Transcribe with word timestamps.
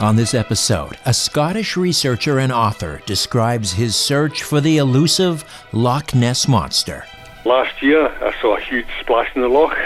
On 0.00 0.16
this 0.16 0.34
episode, 0.34 0.98
a 1.06 1.14
Scottish 1.14 1.76
researcher 1.76 2.40
and 2.40 2.50
author 2.50 3.00
describes 3.06 3.74
his 3.74 3.94
search 3.94 4.42
for 4.42 4.60
the 4.60 4.76
elusive 4.76 5.44
Loch 5.70 6.12
Ness 6.16 6.48
Monster. 6.48 7.04
Last 7.44 7.80
year, 7.80 8.08
I 8.08 8.34
saw 8.40 8.56
a 8.56 8.60
huge 8.60 8.88
splash 9.00 9.30
in 9.36 9.42
the 9.42 9.48
loch. 9.48 9.78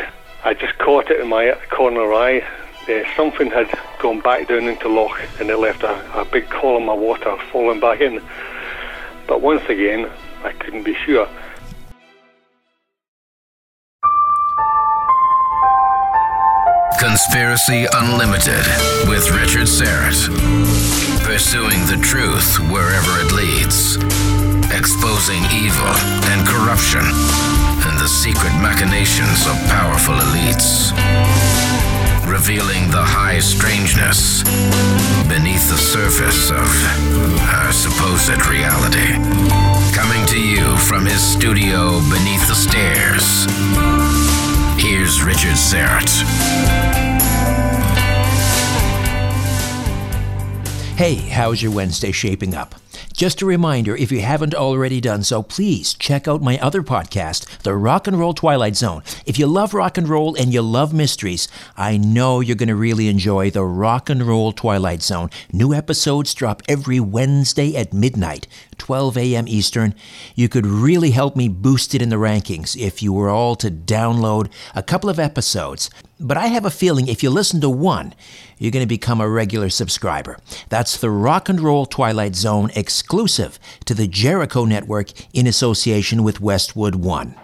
I 0.44 0.55
just 0.55 0.78
caught 0.78 1.10
it 1.10 1.21
in 1.21 1.28
my 1.28 1.53
corner 1.69 2.10
eye. 2.15 2.43
Uh, 2.88 3.03
something 3.16 3.50
had 3.50 3.69
gone 3.99 4.21
back 4.21 4.49
down 4.49 4.66
into 4.66 4.88
loch 4.88 5.21
and 5.41 5.50
it 5.50 5.59
left 5.59 5.83
a, 5.83 6.19
a 6.19 6.25
big 6.25 6.49
column 6.49 6.88
of 6.88 6.99
water 6.99 7.37
falling 7.53 7.78
back 7.78 8.00
in. 8.00 8.22
But 9.27 9.43
once 9.43 9.69
again, 9.69 10.10
I 10.43 10.53
couldn't 10.53 10.84
be 10.84 10.94
sure. 11.04 11.28
Conspiracy 16.98 17.86
Unlimited 17.94 18.66
with 19.09 19.31
Richard 19.31 19.69
Syrett. 19.69 20.19
Pursuing 21.22 21.86
the 21.86 21.98
truth 22.03 22.59
wherever 22.70 23.20
it 23.22 23.31
leads. 23.31 23.97
Exposing 24.75 25.42
evil 25.54 25.94
and 26.26 26.47
corruption 26.47 27.00
and 27.00 27.98
the 28.00 28.09
secret 28.09 28.53
machinations 28.60 29.47
of 29.47 29.54
powerful 29.70 30.14
elites. 30.14 30.91
Revealing 32.26 32.91
the 32.91 33.03
high 33.03 33.38
strangeness 33.38 34.42
beneath 35.28 35.70
the 35.70 35.78
surface 35.78 36.50
of 36.50 37.08
Hey, 50.98 51.14
how's 51.14 51.62
your 51.62 51.70
Wednesday 51.70 52.10
shaping 52.10 52.56
up? 52.56 52.75
Just 53.12 53.41
a 53.41 53.47
reminder 53.47 53.94
if 53.97 54.10
you 54.10 54.20
haven't 54.20 54.53
already 54.53 55.00
done 55.00 55.22
so, 55.22 55.44
please 55.44 55.94
check 55.94 56.26
out 56.26 56.42
my 56.42 56.59
other 56.59 56.82
podcast, 56.82 57.47
The 57.62 57.76
Rock 57.76 58.09
and 58.09 58.19
Roll 58.19 58.34
Twilight 58.34 58.75
Zone. 58.75 59.04
If 59.25 59.38
you 59.38 59.47
love 59.47 59.75
rock 59.75 59.97
and 59.97 60.09
roll 60.09 60.34
and 60.34 60.53
you 60.53 60.60
love 60.60 60.92
mysteries, 60.92 61.47
I 61.76 61.98
know 61.98 62.41
you're 62.41 62.56
going 62.56 62.69
to 62.69 62.75
really 62.75 63.06
enjoy 63.06 63.48
The 63.48 63.62
Rock 63.64 64.10
and 64.10 64.25
Roll 64.25 64.50
Twilight 64.50 65.03
Zone. 65.03 65.31
New 65.53 65.72
episodes 65.72 66.34
drop 66.34 66.64
every 66.69 66.98
Wednesday 66.98 67.76
at 67.76 67.94
midnight, 67.94 68.48
12 68.78 69.16
a.m. 69.19 69.49
Eastern. 69.49 69.94
You 70.34 70.49
could 70.49 70.66
really 70.66 71.11
help 71.11 71.37
me 71.37 71.49
boost 71.49 71.94
it 71.94 72.03
in 72.03 72.09
the 72.09 72.16
rankings 72.16 72.77
if 72.77 73.03
you 73.03 73.12
were 73.12 73.28
all 73.28 73.56
to 73.56 73.71
download 73.71 74.50
a 74.75 74.83
couple 74.83 75.11
of 75.11 75.19
episodes. 75.19 75.91
But 76.21 76.37
I 76.37 76.47
have 76.47 76.65
a 76.65 76.71
feeling 76.71 77.06
if 77.06 77.22
you 77.22 77.31
listen 77.31 77.61
to 77.61 77.71
one, 77.71 78.15
you're 78.59 78.72
going 78.72 78.83
to 78.83 78.89
become 78.89 79.21
a 79.21 79.28
regular 79.28 79.69
subscriber. 79.71 80.39
That's 80.69 80.97
the 80.97 81.11
Rock 81.11 81.49
and 81.49 81.61
Roll 81.61 81.87
Twilight 81.87 82.34
Zone 82.34 82.71
exclusive 82.75 83.59
to 83.84 83.94
the 83.94 84.09
Jericho 84.09 84.65
Network 84.65 85.10
in 85.34 85.47
association 85.47 86.22
with 86.22 86.41
Westwood 86.41 86.97
One. 86.97 87.37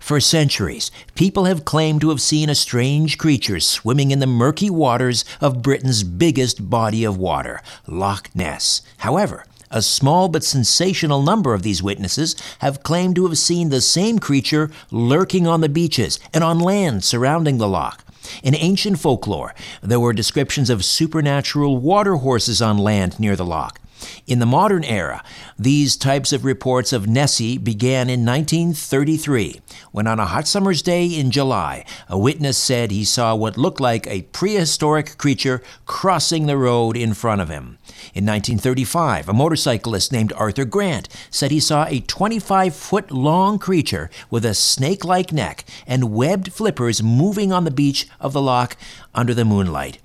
For 0.00 0.18
centuries, 0.18 0.90
people 1.14 1.44
have 1.44 1.64
claimed 1.64 2.00
to 2.00 2.08
have 2.08 2.20
seen 2.20 2.50
a 2.50 2.54
strange 2.54 3.16
creature 3.16 3.60
swimming 3.60 4.10
in 4.10 4.18
the 4.18 4.26
murky 4.26 4.68
waters 4.68 5.24
of 5.40 5.62
Britain's 5.62 6.02
biggest 6.02 6.68
body 6.68 7.04
of 7.04 7.16
water, 7.16 7.62
Loch 7.86 8.28
Ness. 8.34 8.82
However, 8.98 9.44
a 9.70 9.82
small 9.82 10.28
but 10.28 10.44
sensational 10.44 11.22
number 11.22 11.54
of 11.54 11.62
these 11.62 11.82
witnesses 11.82 12.34
have 12.60 12.82
claimed 12.82 13.16
to 13.16 13.26
have 13.26 13.38
seen 13.38 13.68
the 13.68 13.80
same 13.80 14.18
creature 14.18 14.70
lurking 14.90 15.46
on 15.46 15.60
the 15.60 15.68
beaches 15.68 16.18
and 16.32 16.42
on 16.42 16.58
land 16.58 17.04
surrounding 17.04 17.58
the 17.58 17.68
loch. 17.68 18.04
In 18.42 18.54
ancient 18.54 18.98
folklore, 18.98 19.54
there 19.82 20.00
were 20.00 20.12
descriptions 20.12 20.70
of 20.70 20.84
supernatural 20.84 21.78
water 21.78 22.16
horses 22.16 22.60
on 22.60 22.78
land 22.78 23.18
near 23.18 23.36
the 23.36 23.44
loch. 23.44 23.80
In 24.26 24.38
the 24.38 24.46
modern 24.46 24.84
era, 24.84 25.22
these 25.58 25.96
types 25.96 26.32
of 26.32 26.44
reports 26.44 26.92
of 26.92 27.08
Nessie 27.08 27.58
began 27.58 28.08
in 28.08 28.24
1933, 28.24 29.60
when 29.92 30.06
on 30.06 30.20
a 30.20 30.26
hot 30.26 30.46
summer's 30.46 30.82
day 30.82 31.06
in 31.06 31.30
July, 31.30 31.84
a 32.08 32.18
witness 32.18 32.58
said 32.58 32.90
he 32.90 33.04
saw 33.04 33.34
what 33.34 33.56
looked 33.56 33.80
like 33.80 34.06
a 34.06 34.22
prehistoric 34.22 35.18
creature 35.18 35.62
crossing 35.86 36.46
the 36.46 36.56
road 36.56 36.96
in 36.96 37.14
front 37.14 37.40
of 37.40 37.48
him. 37.48 37.78
In 38.14 38.24
1935, 38.26 39.28
a 39.28 39.32
motorcyclist 39.32 40.12
named 40.12 40.32
Arthur 40.34 40.64
Grant 40.64 41.08
said 41.30 41.50
he 41.50 41.60
saw 41.60 41.86
a 41.86 42.00
25 42.00 42.74
foot 42.74 43.10
long 43.10 43.58
creature 43.58 44.10
with 44.30 44.44
a 44.44 44.54
snake 44.54 45.04
like 45.04 45.32
neck 45.32 45.64
and 45.86 46.12
webbed 46.12 46.52
flippers 46.52 47.02
moving 47.02 47.52
on 47.52 47.64
the 47.64 47.70
beach 47.70 48.06
of 48.20 48.32
the 48.32 48.42
loch 48.42 48.76
under 49.14 49.34
the 49.34 49.44
moonlight. 49.44 49.98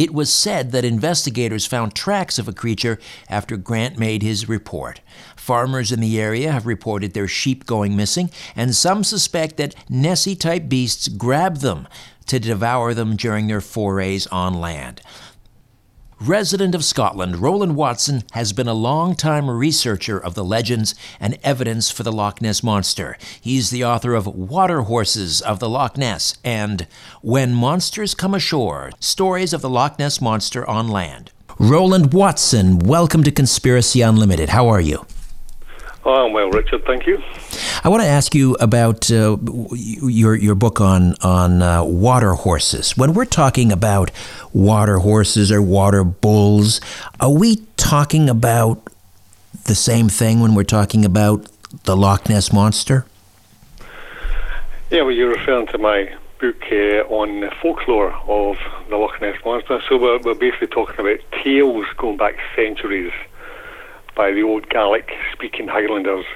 It 0.00 0.14
was 0.14 0.32
said 0.32 0.72
that 0.72 0.82
investigators 0.82 1.66
found 1.66 1.94
tracks 1.94 2.38
of 2.38 2.48
a 2.48 2.54
creature 2.54 2.98
after 3.28 3.58
Grant 3.58 3.98
made 3.98 4.22
his 4.22 4.48
report. 4.48 5.02
Farmers 5.36 5.92
in 5.92 6.00
the 6.00 6.18
area 6.18 6.52
have 6.52 6.64
reported 6.64 7.12
their 7.12 7.28
sheep 7.28 7.66
going 7.66 7.94
missing, 7.94 8.30
and 8.56 8.74
some 8.74 9.04
suspect 9.04 9.58
that 9.58 9.74
Nessie 9.90 10.34
type 10.34 10.70
beasts 10.70 11.06
grabbed 11.08 11.60
them 11.60 11.86
to 12.28 12.40
devour 12.40 12.94
them 12.94 13.14
during 13.14 13.46
their 13.46 13.60
forays 13.60 14.26
on 14.28 14.58
land. 14.58 15.02
Resident 16.22 16.74
of 16.74 16.84
Scotland, 16.84 17.38
Roland 17.38 17.76
Watson 17.76 18.24
has 18.32 18.52
been 18.52 18.68
a 18.68 18.74
long-time 18.74 19.48
researcher 19.48 20.18
of 20.18 20.34
the 20.34 20.44
legends 20.44 20.94
and 21.18 21.38
evidence 21.42 21.90
for 21.90 22.02
the 22.02 22.12
Loch 22.12 22.42
Ness 22.42 22.62
Monster. 22.62 23.16
He's 23.40 23.70
the 23.70 23.86
author 23.86 24.12
of 24.12 24.26
Water 24.26 24.82
Horses 24.82 25.40
of 25.40 25.60
the 25.60 25.68
Loch 25.68 25.96
Ness 25.96 26.36
and 26.44 26.86
When 27.22 27.54
Monsters 27.54 28.14
Come 28.14 28.34
Ashore 28.34 28.92
Stories 29.00 29.54
of 29.54 29.62
the 29.62 29.70
Loch 29.70 29.98
Ness 29.98 30.20
Monster 30.20 30.68
on 30.68 30.88
Land. 30.88 31.30
Roland 31.58 32.12
Watson, 32.12 32.80
welcome 32.80 33.22
to 33.22 33.30
Conspiracy 33.30 34.02
Unlimited. 34.02 34.50
How 34.50 34.68
are 34.68 34.80
you? 34.80 35.06
Oh, 36.04 36.26
I'm 36.26 36.32
well, 36.32 36.50
Richard. 36.50 36.84
Thank 36.86 37.06
you. 37.06 37.22
I 37.84 37.88
want 37.88 38.02
to 38.02 38.08
ask 38.08 38.34
you 38.34 38.54
about 38.54 39.10
uh, 39.10 39.36
your 39.72 40.34
your 40.34 40.54
book 40.54 40.80
on 40.80 41.14
on 41.22 41.62
uh, 41.62 41.84
water 41.84 42.32
horses. 42.32 42.96
When 42.96 43.12
we're 43.12 43.26
talking 43.26 43.70
about 43.70 44.10
water 44.52 44.98
horses 44.98 45.52
or 45.52 45.60
water 45.60 46.02
bulls, 46.02 46.80
are 47.20 47.30
we 47.30 47.56
talking 47.76 48.30
about 48.30 48.82
the 49.64 49.74
same 49.74 50.08
thing 50.08 50.40
when 50.40 50.54
we're 50.54 50.64
talking 50.64 51.04
about 51.04 51.46
the 51.84 51.96
Loch 51.96 52.28
Ness 52.28 52.52
monster? 52.52 53.04
Yeah, 54.90 55.02
well, 55.02 55.12
you're 55.12 55.30
referring 55.30 55.66
to 55.68 55.78
my 55.78 56.14
book 56.40 56.62
uh, 56.72 57.04
on 57.14 57.40
the 57.40 57.50
folklore 57.62 58.12
of 58.26 58.56
the 58.88 58.96
Loch 58.96 59.20
Ness 59.20 59.36
monster. 59.44 59.80
So 59.88 59.98
we're, 59.98 60.18
we're 60.20 60.34
basically 60.34 60.68
talking 60.68 60.98
about 60.98 61.20
tales 61.44 61.84
going 61.98 62.16
back 62.16 62.36
centuries 62.56 63.12
by 64.16 64.32
the 64.32 64.42
old 64.42 64.68
Gaelic-speaking 65.40 65.68
Highlanders. 65.68 66.26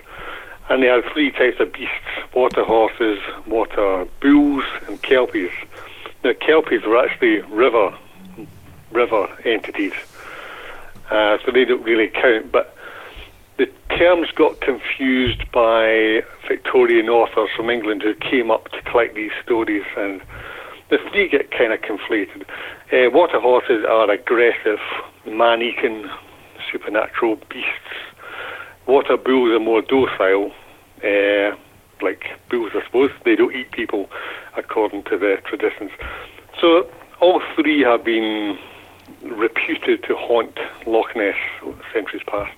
And 0.71 0.83
they 0.83 0.87
had 0.87 1.05
three 1.13 1.31
types 1.31 1.61
of 1.61 1.73
beasts, 1.73 1.93
water 2.35 2.65
horses, 2.65 3.19
water 3.47 4.07
bulls, 4.21 4.65
and 4.87 5.01
kelpies. 5.03 5.51
Now, 6.23 6.33
kelpies 6.33 6.85
were 6.87 6.99
actually 6.99 7.41
river 7.53 7.97
river 8.91 9.27
entities, 9.45 9.93
uh, 11.11 11.37
so 11.45 11.51
they 11.51 11.65
don't 11.65 11.83
really 11.83 12.09
count. 12.09 12.51
But 12.53 12.75
the 13.59 13.67
terms 13.91 14.29
got 14.35 14.61
confused 14.61 15.51
by 15.53 16.23
Victorian 16.49 17.09
authors 17.09 17.51
from 17.57 17.69
England 17.69 18.03
who 18.03 18.15
came 18.15 18.51
up 18.51 18.71
to 18.71 18.81
collect 18.83 19.17
these 19.17 19.33
stories, 19.43 19.85
and 19.99 20.23
the 20.89 20.99
three 21.11 21.29
get 21.29 21.51
kind 21.51 21.73
of 21.75 21.81
conflated. 21.81 22.45
Uh, 22.91 23.11
water 23.11 23.41
horses 23.41 23.85
are 23.87 24.11
aggressive, 24.11 24.81
man-eating, 25.27 26.09
supernatural 26.73 27.37
beasts. 27.51 28.14
Water 28.87 29.17
bulls 29.17 29.51
are 29.51 29.61
more 29.61 29.83
docile, 29.83 30.53
uh, 31.03 31.57
like 32.03 32.25
bulls, 32.51 32.73
I 32.75 32.85
suppose. 32.85 33.11
They 33.25 33.37
don't 33.37 33.55
eat 33.55 33.71
people, 33.73 34.11
according 34.57 35.05
to 35.05 35.19
their 35.19 35.39
traditions. 35.39 35.91
So 36.61 36.89
all 37.21 37.43
three 37.55 37.81
have 37.83 38.05
been 38.05 38.59
reputed 39.23 40.03
to 40.05 40.15
haunt 40.17 40.59
Loch 40.87 41.15
Ness 41.17 41.37
centuries 41.93 42.23
past. 42.27 42.53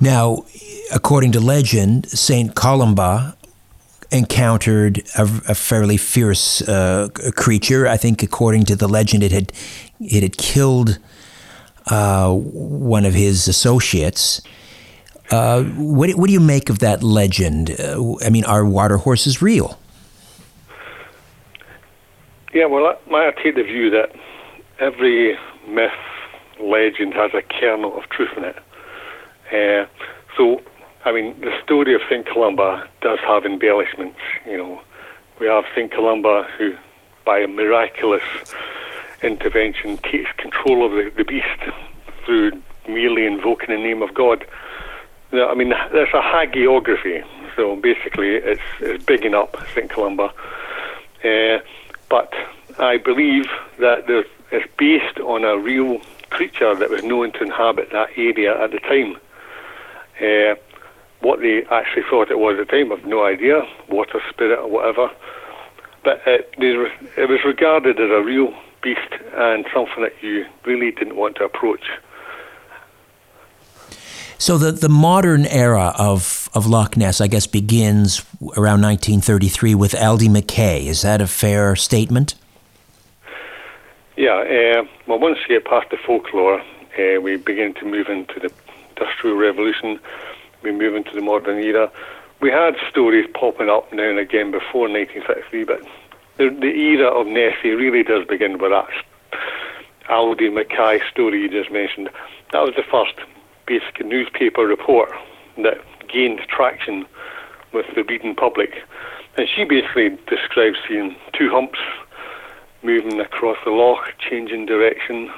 Now, 0.00 0.44
according 0.92 1.32
to 1.32 1.40
legend, 1.40 2.08
Saint 2.08 2.54
Columba 2.54 3.36
encountered 4.10 4.98
a, 5.16 5.22
a 5.48 5.54
fairly 5.54 5.96
fierce 5.96 6.62
uh, 6.62 7.08
creature. 7.36 7.86
I 7.86 7.96
think, 7.96 8.22
according 8.22 8.64
to 8.64 8.76
the 8.76 8.88
legend, 8.88 9.22
it 9.22 9.32
had 9.32 9.52
it 10.00 10.22
had 10.22 10.36
killed 10.36 10.98
uh, 11.86 12.32
one 12.32 13.04
of 13.04 13.14
his 13.14 13.48
associates. 13.48 14.40
Uh, 15.32 15.64
what, 15.78 16.10
what, 16.10 16.26
do 16.26 16.32
you 16.32 16.40
make 16.40 16.68
of 16.68 16.80
that 16.80 17.02
legend? 17.02 17.70
Uh, 17.80 18.16
I 18.22 18.28
mean, 18.28 18.44
are 18.44 18.66
water 18.66 18.98
horses 18.98 19.40
real? 19.40 19.78
Yeah, 22.52 22.66
well, 22.66 22.98
I, 23.10 23.14
I 23.14 23.32
take 23.42 23.54
the 23.54 23.62
view 23.62 23.88
that 23.90 24.14
every 24.78 25.38
myth, 25.66 25.90
legend 26.60 27.14
has 27.14 27.32
a 27.32 27.40
kernel 27.40 27.96
of 27.96 28.08
truth 28.10 28.28
in 28.36 28.44
it. 28.44 28.56
Uh, 29.50 29.86
so, 30.36 30.60
I 31.06 31.12
mean, 31.12 31.40
the 31.40 31.52
story 31.64 31.94
of 31.94 32.02
St. 32.10 32.26
Columba 32.26 32.86
does 33.00 33.18
have 33.20 33.46
embellishments. 33.46 34.18
You 34.46 34.58
know, 34.58 34.82
we 35.40 35.46
have 35.46 35.64
St. 35.74 35.90
Columba 35.90 36.46
who, 36.58 36.76
by 37.24 37.38
a 37.38 37.48
miraculous 37.48 38.22
intervention, 39.22 39.96
takes 39.96 40.30
control 40.36 40.84
of 40.84 40.92
the, 40.92 41.10
the 41.16 41.24
beast 41.24 41.46
through 42.26 42.52
merely 42.86 43.24
invoking 43.24 43.70
the 43.70 43.82
name 43.82 44.02
of 44.02 44.12
God. 44.12 44.44
I 45.32 45.54
mean, 45.54 45.70
there's 45.92 46.12
a 46.12 46.20
hagiography, 46.20 47.24
so 47.56 47.76
basically 47.76 48.36
it's, 48.36 48.60
it's 48.80 49.04
bigging 49.04 49.34
up 49.34 49.56
St. 49.74 49.88
Columba. 49.88 50.32
Uh, 51.24 51.58
but 52.10 52.34
I 52.78 52.98
believe 52.98 53.46
that 53.78 54.04
it's 54.50 54.70
based 54.76 55.18
on 55.20 55.44
a 55.44 55.56
real 55.58 56.00
creature 56.30 56.74
that 56.74 56.90
was 56.90 57.02
known 57.02 57.32
to 57.32 57.42
inhabit 57.42 57.90
that 57.92 58.10
area 58.16 58.62
at 58.62 58.72
the 58.72 58.78
time. 58.80 59.16
Uh, 60.20 60.54
what 61.20 61.40
they 61.40 61.64
actually 61.70 62.02
thought 62.10 62.30
it 62.30 62.38
was 62.38 62.58
at 62.58 62.68
the 62.68 62.72
time, 62.72 62.92
I've 62.92 63.06
no 63.06 63.24
idea, 63.24 63.66
water 63.88 64.20
spirit 64.28 64.58
or 64.58 64.68
whatever. 64.68 65.10
But 66.04 66.20
it, 66.26 66.52
it 66.58 67.28
was 67.28 67.44
regarded 67.44 68.00
as 68.00 68.10
a 68.10 68.22
real 68.22 68.52
beast 68.82 69.14
and 69.34 69.64
something 69.72 70.02
that 70.02 70.14
you 70.20 70.44
really 70.64 70.90
didn't 70.90 71.16
want 71.16 71.36
to 71.36 71.44
approach. 71.44 71.84
So 74.42 74.58
the, 74.58 74.72
the 74.72 74.88
modern 74.88 75.46
era 75.46 75.94
of, 75.96 76.50
of 76.52 76.66
Loch 76.66 76.96
Ness, 76.96 77.20
I 77.20 77.28
guess, 77.28 77.46
begins 77.46 78.26
around 78.56 78.82
1933 78.82 79.76
with 79.76 79.94
Aldie 79.94 80.28
Mackay. 80.28 80.88
Is 80.88 81.02
that 81.02 81.20
a 81.20 81.28
fair 81.28 81.76
statement? 81.76 82.34
Yeah. 84.16 84.80
Uh, 84.80 84.84
well, 85.06 85.20
once 85.20 85.38
you 85.42 85.60
get 85.60 85.64
past 85.64 85.90
the 85.90 85.96
folklore, 85.96 86.60
uh, 86.60 87.20
we 87.20 87.36
begin 87.36 87.72
to 87.74 87.84
move 87.84 88.08
into 88.08 88.40
the 88.40 88.52
Industrial 88.96 89.36
Revolution. 89.36 90.00
We 90.62 90.72
move 90.72 90.96
into 90.96 91.14
the 91.14 91.20
modern 91.22 91.62
era. 91.62 91.88
We 92.40 92.50
had 92.50 92.74
stories 92.90 93.30
popping 93.34 93.68
up 93.68 93.92
now 93.92 94.10
and 94.10 94.18
again 94.18 94.50
before 94.50 94.88
1933, 94.88 95.62
but 95.62 95.86
the, 96.38 96.50
the 96.50 96.66
era 96.66 97.06
of 97.06 97.28
Nessie 97.28 97.76
really 97.76 98.02
does 98.02 98.26
begin 98.26 98.58
with 98.58 98.72
that 98.72 98.88
Aldie 100.10 100.50
Mackay 100.50 100.98
story 101.12 101.42
you 101.42 101.48
just 101.48 101.70
mentioned. 101.70 102.10
That 102.50 102.62
was 102.62 102.74
the 102.74 102.82
first 102.82 103.14
basic 103.66 104.04
newspaper 104.04 104.66
report 104.66 105.10
that 105.58 105.78
gained 106.08 106.40
traction 106.48 107.06
with 107.72 107.86
the 107.94 108.04
reading 108.04 108.34
public. 108.34 108.82
And 109.36 109.48
she 109.48 109.64
basically 109.64 110.10
describes 110.26 110.78
seeing 110.86 111.16
two 111.32 111.50
humps 111.50 111.78
moving 112.82 113.20
across 113.20 113.56
the 113.64 113.70
loch, 113.70 114.12
changing 114.18 114.66
direction, 114.66 115.30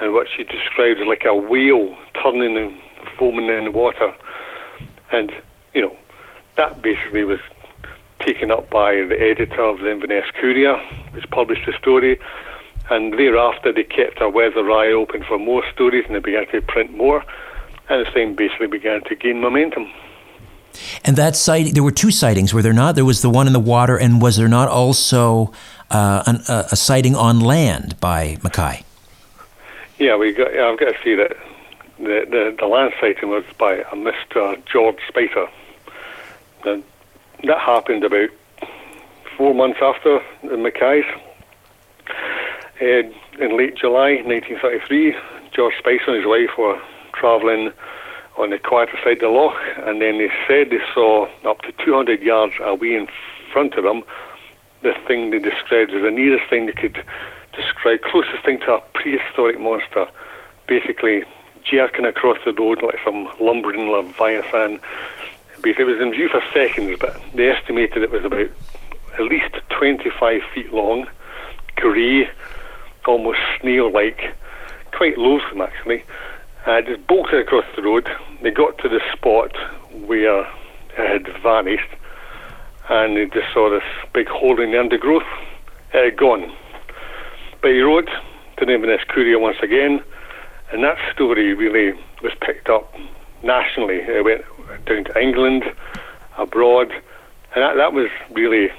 and 0.00 0.12
what 0.12 0.28
she 0.34 0.44
describes 0.44 1.00
like 1.06 1.24
a 1.24 1.34
whale 1.34 1.96
turning 2.22 2.56
and 2.56 2.76
foaming 3.18 3.48
in 3.48 3.64
the 3.64 3.70
water. 3.70 4.14
And, 5.12 5.32
you 5.74 5.82
know, 5.82 5.96
that 6.56 6.82
basically 6.82 7.24
was 7.24 7.40
taken 8.20 8.50
up 8.50 8.70
by 8.70 8.92
the 8.96 9.20
editor 9.20 9.62
of 9.62 9.80
the 9.80 9.90
Inverness 9.90 10.26
Courier, 10.38 10.76
which 11.12 11.28
published 11.30 11.66
the 11.66 11.72
story. 11.78 12.20
And 12.90 13.14
thereafter, 13.14 13.72
they 13.72 13.84
kept 13.84 14.20
a 14.20 14.28
weather 14.28 14.70
eye 14.70 14.92
open 14.92 15.24
for 15.24 15.38
more 15.38 15.62
stories 15.72 16.04
and 16.06 16.14
they 16.14 16.20
began 16.20 16.46
to 16.48 16.60
print 16.60 16.96
more. 16.96 17.24
And 17.90 18.06
the 18.06 18.10
thing 18.10 18.34
basically 18.34 18.68
began 18.68 19.02
to 19.04 19.14
gain 19.14 19.40
momentum. 19.40 19.90
And 21.04 21.16
that 21.16 21.36
sighting, 21.36 21.74
there 21.74 21.82
were 21.82 21.90
two 21.90 22.10
sightings, 22.10 22.54
were 22.54 22.62
there 22.62 22.72
not? 22.72 22.94
There 22.94 23.04
was 23.04 23.20
the 23.20 23.30
one 23.30 23.46
in 23.46 23.52
the 23.52 23.60
water, 23.60 23.96
and 23.96 24.22
was 24.22 24.36
there 24.36 24.48
not 24.48 24.68
also 24.68 25.52
uh, 25.90 26.22
an, 26.26 26.36
a, 26.48 26.66
a, 26.72 26.76
sighting 26.76 27.16
on 27.16 27.40
land 27.40 27.98
by 28.00 28.38
Mackay? 28.42 28.84
Yeah, 29.98 30.16
we 30.16 30.32
got. 30.32 30.54
Yeah, 30.54 30.68
I've 30.68 30.78
got 30.78 30.92
to 30.92 31.02
see 31.02 31.16
that 31.16 31.36
the, 31.98 32.26
the, 32.30 32.56
the 32.58 32.66
land 32.66 32.92
sighting 33.00 33.28
was 33.28 33.44
by 33.58 33.74
a 33.74 33.94
Mr. 33.94 34.64
George 34.66 34.98
Spicer. 35.08 35.48
And 36.64 36.84
that 37.44 37.58
happened 37.58 38.04
about 38.04 38.30
four 39.36 39.54
months 39.54 39.80
after 39.82 40.22
the 40.42 40.56
Mackays. 40.56 41.04
Uh, 42.80 43.10
in 43.42 43.56
late 43.56 43.76
July 43.76 44.22
1933, 44.22 45.16
George 45.52 45.74
Spicer 45.78 46.08
and 46.08 46.16
his 46.16 46.26
wife 46.26 46.56
were 46.56 46.80
travelling 47.12 47.72
on 48.36 48.50
the 48.50 48.58
quieter 48.58 48.98
side 49.04 49.14
of 49.14 49.20
the 49.20 49.28
loch, 49.28 49.56
and 49.78 50.00
then 50.00 50.18
they 50.18 50.30
said 50.46 50.70
they 50.70 50.80
saw 50.94 51.28
up 51.44 51.60
to 51.62 51.72
200 51.84 52.22
yards 52.22 52.54
away 52.60 52.94
in 52.94 53.08
front 53.52 53.74
of 53.74 53.84
them 53.84 54.02
the 54.82 54.94
thing 55.06 55.30
they 55.30 55.38
described 55.38 55.92
as 55.92 56.02
the 56.02 56.10
nearest 56.10 56.48
thing 56.48 56.66
they 56.66 56.72
could 56.72 57.04
describe, 57.52 58.00
closest 58.02 58.44
thing 58.44 58.58
to 58.60 58.74
a 58.74 58.80
prehistoric 58.94 59.60
monster, 59.60 60.06
basically 60.66 61.24
jerking 61.64 62.06
across 62.06 62.38
the 62.44 62.52
road 62.54 62.82
like 62.82 62.98
some 63.04 63.28
lumbering 63.40 63.90
leviathan. 63.90 64.80
It 65.62 65.86
was 65.86 66.00
in 66.00 66.12
view 66.12 66.28
for 66.28 66.42
seconds, 66.54 66.96
but 66.98 67.20
they 67.34 67.50
estimated 67.50 68.02
it 68.02 68.10
was 68.10 68.24
about 68.24 68.48
at 69.14 69.22
least 69.22 69.54
25 69.68 70.40
feet 70.54 70.72
long, 70.72 71.06
grey, 71.76 72.30
almost 73.06 73.40
snail-like, 73.60 74.34
quite 74.92 75.18
loathsome 75.18 75.60
actually. 75.60 76.02
Uh, 76.66 76.82
just 76.82 77.06
bolted 77.06 77.40
across 77.40 77.64
the 77.74 77.82
road. 77.82 78.08
They 78.42 78.50
got 78.50 78.76
to 78.78 78.88
the 78.88 79.00
spot 79.12 79.56
where 80.06 80.40
it 80.42 80.46
had 81.24 81.42
vanished, 81.42 81.88
and 82.90 83.16
they 83.16 83.24
just 83.26 83.52
saw 83.54 83.70
this 83.70 83.82
big 84.12 84.28
hole 84.28 84.60
in 84.60 84.72
the 84.72 84.78
undergrowth. 84.78 85.22
It 85.94 86.04
had 86.04 86.16
gone. 86.18 86.52
But 87.62 87.70
he 87.70 87.80
wrote 87.80 88.10
to 88.58 88.66
the 88.66 88.74
Inverness 88.74 89.00
Courier 89.08 89.38
once 89.38 89.56
again, 89.62 90.02
and 90.70 90.84
that 90.84 90.98
story 91.14 91.54
really 91.54 91.98
was 92.22 92.32
picked 92.42 92.68
up 92.68 92.94
nationally. 93.42 93.96
It 93.96 94.22
went 94.22 94.44
down 94.84 95.04
to 95.04 95.18
England, 95.18 95.64
abroad, 96.36 96.92
and 97.54 97.64
that, 97.64 97.76
that 97.76 97.94
was 97.94 98.10
really, 98.32 98.70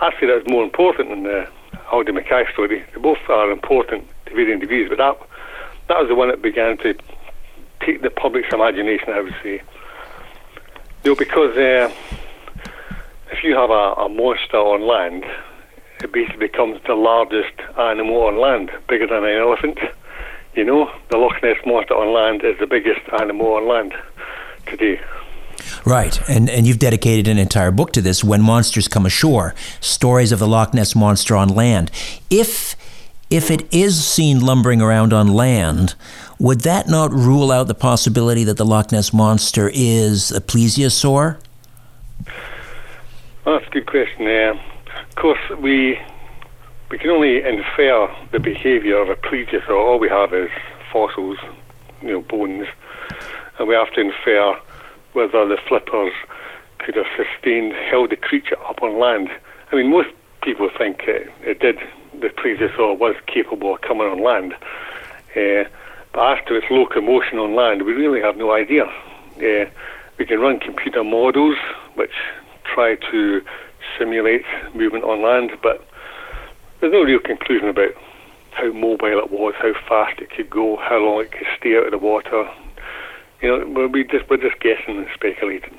I 0.00 0.06
actually, 0.06 0.28
that's 0.28 0.48
more 0.48 0.64
important 0.64 1.10
than 1.10 1.24
the 1.24 1.46
Aldie 1.92 2.12
Mackay 2.12 2.50
story. 2.52 2.82
They 2.94 3.00
both 3.00 3.18
are 3.28 3.50
important 3.50 4.08
to 4.26 4.34
varying 4.34 4.60
degrees, 4.60 4.88
but 4.88 4.96
that 4.96 5.18
that 5.88 5.98
was 5.98 6.08
the 6.08 6.14
one 6.14 6.28
that 6.28 6.42
began 6.42 6.76
to 6.78 6.94
take 7.80 8.02
the 8.02 8.10
public's 8.10 8.52
imagination, 8.52 9.10
I 9.10 9.20
would 9.20 9.34
say. 9.42 9.62
You 11.04 11.10
know, 11.10 11.16
because 11.16 11.56
uh, 11.56 11.92
if 13.32 13.42
you 13.42 13.56
have 13.56 13.70
a, 13.70 13.94
a 14.02 14.08
monster 14.08 14.56
on 14.56 14.82
land, 14.82 15.24
it 16.02 16.12
basically 16.12 16.46
becomes 16.46 16.80
the 16.86 16.94
largest 16.94 17.54
animal 17.78 18.24
on 18.24 18.38
land, 18.38 18.70
bigger 18.88 19.06
than 19.06 19.24
an 19.24 19.36
elephant. 19.36 19.78
You 20.54 20.64
know, 20.64 20.92
the 21.10 21.16
Loch 21.16 21.42
Ness 21.42 21.56
monster 21.64 21.94
on 21.94 22.12
land 22.12 22.44
is 22.44 22.58
the 22.58 22.66
biggest 22.66 23.00
animal 23.20 23.54
on 23.54 23.66
land 23.66 23.94
today. 24.66 25.00
Right, 25.84 26.20
and 26.28 26.50
and 26.50 26.66
you've 26.66 26.78
dedicated 26.78 27.28
an 27.28 27.38
entire 27.38 27.70
book 27.70 27.92
to 27.92 28.00
this. 28.00 28.22
When 28.22 28.42
monsters 28.42 28.88
come 28.88 29.06
ashore, 29.06 29.54
stories 29.80 30.32
of 30.32 30.38
the 30.38 30.48
Loch 30.48 30.74
Ness 30.74 30.94
monster 30.94 31.36
on 31.36 31.48
land. 31.48 31.90
If 32.30 32.76
if 33.32 33.50
it 33.50 33.66
is 33.72 34.04
seen 34.04 34.40
lumbering 34.40 34.82
around 34.82 35.14
on 35.14 35.28
land, 35.28 35.94
would 36.38 36.60
that 36.60 36.86
not 36.86 37.10
rule 37.10 37.50
out 37.50 37.66
the 37.66 37.74
possibility 37.74 38.44
that 38.44 38.58
the 38.58 38.64
Loch 38.64 38.92
Ness 38.92 39.10
monster 39.10 39.70
is 39.72 40.30
a 40.30 40.40
plesiosaur? 40.40 41.38
Well, 43.46 43.58
that's 43.58 43.66
a 43.66 43.70
good 43.70 43.86
question. 43.86 44.26
Uh, 44.26 44.60
of 45.08 45.14
course, 45.16 45.40
we 45.58 45.98
we 46.90 46.98
can 46.98 47.08
only 47.08 47.42
infer 47.42 48.14
the 48.32 48.38
behaviour 48.38 48.98
of 48.98 49.08
a 49.08 49.16
plesiosaur. 49.16 49.70
All 49.70 49.98
we 49.98 50.10
have 50.10 50.34
is 50.34 50.50
fossils, 50.92 51.38
you 52.02 52.08
know, 52.08 52.20
bones, 52.20 52.66
and 53.58 53.66
we 53.66 53.74
have 53.74 53.90
to 53.94 54.00
infer 54.02 54.60
whether 55.14 55.48
the 55.48 55.56
flippers 55.66 56.12
could 56.80 56.96
have 56.96 57.06
sustained, 57.16 57.72
held 57.72 58.10
the 58.10 58.16
creature 58.16 58.58
up 58.68 58.82
on 58.82 58.98
land. 58.98 59.30
I 59.70 59.76
mean, 59.76 59.90
most 59.90 60.10
people 60.42 60.68
think 60.76 61.04
it, 61.04 61.32
it 61.40 61.60
did. 61.60 61.78
The 62.22 62.28
plesiosaur 62.28 62.96
was 62.96 63.16
capable 63.26 63.74
of 63.74 63.80
coming 63.80 64.06
on 64.06 64.22
land. 64.22 64.54
Uh, 65.34 65.68
but 66.12 66.46
to 66.46 66.54
its 66.54 66.66
locomotion 66.70 67.40
on 67.40 67.56
land, 67.56 67.82
we 67.82 67.94
really 67.94 68.20
have 68.20 68.36
no 68.36 68.52
idea. 68.52 68.84
Uh, 68.84 69.68
we 70.18 70.24
can 70.26 70.38
run 70.38 70.60
computer 70.60 71.02
models 71.02 71.56
which 71.96 72.12
try 72.62 72.94
to 73.10 73.42
simulate 73.98 74.44
movement 74.72 75.02
on 75.02 75.20
land, 75.20 75.50
but 75.64 75.84
there's 76.80 76.92
no 76.92 77.02
real 77.02 77.18
conclusion 77.18 77.68
about 77.68 77.90
how 78.52 78.70
mobile 78.70 79.18
it 79.18 79.32
was, 79.32 79.54
how 79.58 79.72
fast 79.88 80.20
it 80.20 80.30
could 80.30 80.48
go, 80.48 80.76
how 80.76 80.98
long 80.98 81.22
it 81.22 81.32
could 81.32 81.48
stay 81.58 81.76
out 81.76 81.86
of 81.86 81.90
the 81.90 81.98
water. 81.98 82.48
You 83.40 83.66
know, 83.66 83.88
we 83.88 84.04
just 84.04 84.30
we're 84.30 84.36
just 84.36 84.60
guessing 84.60 84.98
and 84.98 85.08
speculating. 85.12 85.76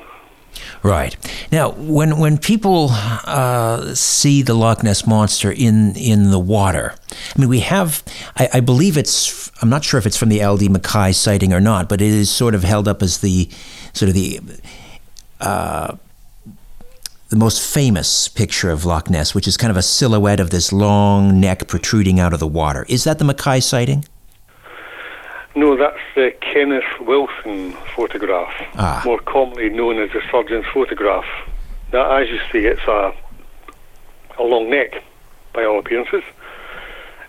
Right 0.81 1.15
now, 1.53 1.69
when 1.73 2.17
when 2.17 2.39
people 2.39 2.87
uh, 2.91 3.93
see 3.93 4.41
the 4.41 4.55
Loch 4.55 4.81
Ness 4.81 5.05
monster 5.05 5.51
in 5.51 5.95
in 5.95 6.31
the 6.31 6.39
water, 6.39 6.95
I 7.11 7.39
mean, 7.39 7.47
we 7.47 7.59
have, 7.59 8.03
I, 8.35 8.49
I, 8.55 8.59
believe 8.59 8.97
it's, 8.97 9.51
I'm 9.61 9.69
not 9.69 9.83
sure 9.83 9.99
if 9.99 10.07
it's 10.07 10.17
from 10.17 10.29
the 10.29 10.43
Aldie 10.43 10.67
Mackay 10.67 11.11
sighting 11.11 11.53
or 11.53 11.61
not, 11.61 11.87
but 11.87 12.01
it 12.01 12.07
is 12.07 12.31
sort 12.31 12.55
of 12.55 12.63
held 12.63 12.87
up 12.87 13.03
as 13.03 13.19
the 13.19 13.49
sort 13.93 14.09
of 14.09 14.15
the 14.15 14.39
uh, 15.41 15.95
the 17.29 17.35
most 17.35 17.61
famous 17.61 18.27
picture 18.27 18.71
of 18.71 18.83
Loch 18.83 19.07
Ness, 19.11 19.35
which 19.35 19.47
is 19.47 19.55
kind 19.55 19.69
of 19.69 19.77
a 19.77 19.83
silhouette 19.83 20.39
of 20.39 20.49
this 20.49 20.73
long 20.73 21.39
neck 21.39 21.67
protruding 21.67 22.19
out 22.19 22.33
of 22.33 22.39
the 22.39 22.47
water. 22.47 22.83
Is 22.89 23.03
that 23.03 23.19
the 23.19 23.25
Mackay 23.25 23.59
sighting? 23.59 24.05
No, 25.55 25.77
that's 25.77 25.99
the 26.15 26.33
Kenneth 26.41 26.99
Wilson 26.99 27.73
photograph, 27.95 28.53
ah. 28.75 29.03
more 29.05 29.19
commonly 29.19 29.69
known 29.69 29.99
as 29.99 30.09
the 30.11 30.21
surgeon's 30.31 30.65
photograph. 30.73 31.25
Now, 31.91 32.17
as 32.17 32.27
you 32.27 32.39
see, 32.51 32.65
it's 32.65 32.81
a, 32.87 33.13
a 34.39 34.43
long 34.43 34.71
neck, 34.71 35.03
by 35.53 35.63
all 35.63 35.77
appearances. 35.77 36.23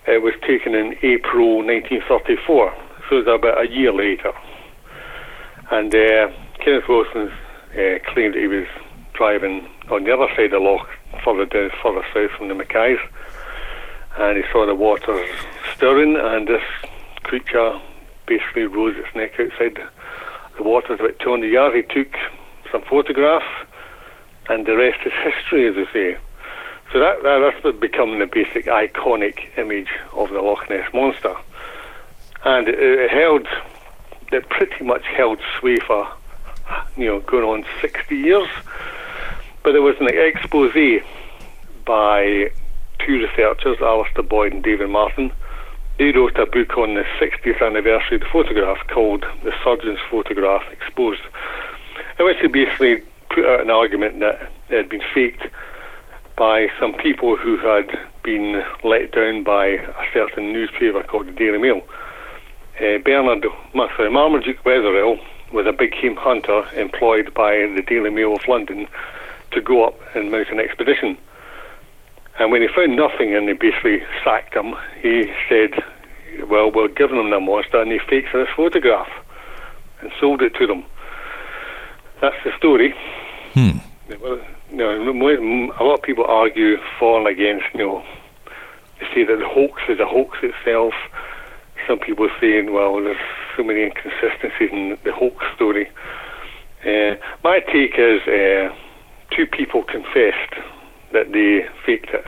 It 0.07 0.23
was 0.23 0.33
taken 0.47 0.75
in 0.75 0.97
April 1.03 1.59
1934, 1.59 2.75
so 3.09 3.19
it's 3.19 3.29
about 3.29 3.61
a 3.63 3.69
year 3.69 3.93
later. 3.93 4.33
And 5.71 5.95
uh, 5.95 6.31
Kenneth 6.61 6.89
Wilson 6.89 7.31
uh, 7.73 7.99
claimed 8.07 8.35
that 8.35 8.41
he 8.41 8.49
was 8.49 8.67
driving 9.13 9.69
on 9.91 10.05
the 10.05 10.15
other 10.15 10.29
side 10.35 10.47
of 10.47 10.51
the 10.53 10.59
loch, 10.61 10.89
further 11.23 11.45
down, 11.45 11.71
further 11.83 12.05
south 12.15 12.31
from 12.39 12.49
the 12.49 12.55
Mackays, 12.55 12.99
and 14.17 14.39
he 14.39 14.45
saw 14.51 14.65
the 14.65 14.75
water 14.75 15.27
stirring, 15.75 16.17
and 16.17 16.49
this 16.49 16.63
creature 17.23 17.79
basically 18.27 18.65
rose 18.65 18.97
its 18.97 19.15
neck 19.15 19.39
outside 19.39 19.79
the 20.57 20.63
water 20.63 20.95
about 20.95 21.19
200 21.19 21.47
yards. 21.47 21.77
He 21.77 21.83
took 21.83 22.15
some 22.71 22.83
photographs, 22.83 23.69
and 24.49 24.67
the 24.67 24.77
rest 24.77 25.01
is 25.07 25.13
history, 25.23 25.69
as 25.69 25.75
they 25.75 25.87
say. 25.93 26.19
So 26.93 27.01
that, 27.01 27.23
that 27.23 27.53
that's 27.63 27.79
become 27.79 28.19
the 28.19 28.27
basic 28.27 28.67
iconic 28.67 29.57
image 29.59 29.89
of 30.13 30.31
the 30.31 30.41
Loch 30.41 30.69
Ness 30.71 30.93
monster, 30.93 31.35
and 32.45 32.69
it, 32.69 32.79
it 32.79 33.11
held, 33.11 33.47
it 34.33 34.49
pretty 34.49 34.85
much 34.85 35.05
held 35.05 35.41
sway 35.59 35.77
for, 35.77 36.07
you 36.97 37.07
know, 37.07 37.21
going 37.21 37.45
on 37.45 37.67
60 37.81 38.17
years. 38.17 38.49
But 39.63 39.73
there 39.73 39.83
was 39.83 39.97
an 39.99 40.09
expose 40.09 41.03
by 41.85 42.53
two 42.99 43.27
researchers, 43.27 43.79
Alistair 43.81 44.23
Boyd 44.23 44.53
and 44.53 44.63
David 44.63 44.91
Martin. 44.91 45.33
They 45.97 46.11
wrote 46.11 46.37
a 46.39 46.47
book 46.47 46.77
on 46.77 46.95
the 46.95 47.05
60th 47.21 47.65
anniversary 47.65 48.17
of 48.17 48.23
the 48.23 48.29
photograph 48.33 48.79
called 48.89 49.25
The 49.45 49.53
Surgeon's 49.63 50.01
Photograph 50.11 50.65
Exposed, 50.73 51.23
in 52.19 52.25
which 52.25 52.39
they 52.43 52.49
basically 52.49 53.03
put 53.31 53.45
out 53.45 53.61
an 53.61 53.71
argument 53.71 54.19
that 54.19 54.51
it 54.71 54.77
had 54.77 54.89
been 54.89 55.05
faked 55.15 55.47
by 56.37 56.67
some 56.81 56.95
people 56.95 57.37
who 57.37 57.59
had 57.59 57.97
been 58.25 58.65
let 58.83 59.13
down 59.13 59.45
by 59.45 59.67
a 59.67 60.05
certain 60.13 60.53
newspaper 60.53 61.05
called 61.05 61.29
the 61.29 61.33
Daily 61.33 61.59
Mail. 61.59 61.81
Uh, 62.81 62.99
Bernard, 62.99 63.47
sorry, 63.73 64.11
Marmaduke 64.11 64.65
Wetherell 64.65 65.21
was 65.53 65.67
a 65.67 65.73
big 65.73 65.93
game 65.93 66.17
hunter 66.17 66.65
employed 66.75 67.33
by 67.35 67.53
the 67.53 67.85
Daily 67.87 68.11
Mail 68.11 68.35
of 68.35 68.49
London 68.49 68.89
to 69.53 69.61
go 69.61 69.85
up 69.85 70.01
and 70.17 70.33
mount 70.33 70.49
an 70.49 70.59
expedition. 70.59 71.17
And 72.39 72.51
when 72.51 72.63
he 72.63 72.69
found 72.69 72.97
nothing 72.97 73.35
and 73.35 73.49
they 73.49 73.53
basically 73.53 74.03
sacked 74.25 74.55
him, 74.55 74.75
he 75.01 75.33
said, 75.49 75.83
Well, 76.49 76.71
we're 76.71 76.89
giving 76.89 77.17
them 77.17 77.31
the 77.31 77.41
monster, 77.41 77.81
and 77.81 77.93
he 77.93 77.99
faked 77.99 78.33
this 78.33 78.49
photograph 78.57 79.09
and 80.01 80.11
sold 80.21 80.43
it 80.43 80.55
to 80.57 80.67
them. 80.67 80.85
That's 82.21 82.37
the 82.45 82.51
story. 82.57 82.95
Hmm. 83.53 83.79
Well, 84.21 84.41
you 84.71 84.77
know, 84.77 85.71
a 85.79 85.85
lot 85.85 85.95
of 85.95 86.03
people 86.03 86.25
argue 86.25 86.77
for 86.99 87.19
and 87.19 87.29
against, 87.29 87.67
you 87.73 87.81
know, 87.81 88.03
they 88.99 89.07
say 89.15 89.25
that 89.25 89.39
the 89.39 89.49
hoax 89.49 89.83
is 89.89 90.01
a 90.01 90.07
hoax 90.07 90.39
itself. 90.43 90.95
Some 91.87 91.99
people 91.99 92.27
are 92.27 92.41
saying, 92.41 92.73
well, 92.73 93.01
there's 93.03 93.17
so 93.57 93.63
many 93.63 93.85
inconsistencies 93.85 94.71
in 94.73 94.99
the 95.05 95.13
hoax 95.13 95.45
story. 95.55 95.89
Uh, 96.85 97.15
my 97.43 97.61
take 97.61 97.95
is 97.99 98.21
uh, 98.27 98.75
two 99.31 99.47
people 99.47 99.85
confessed 99.85 100.55
that 101.15 101.33
they 101.33 101.67
faked 101.87 102.11
it. 102.11 102.27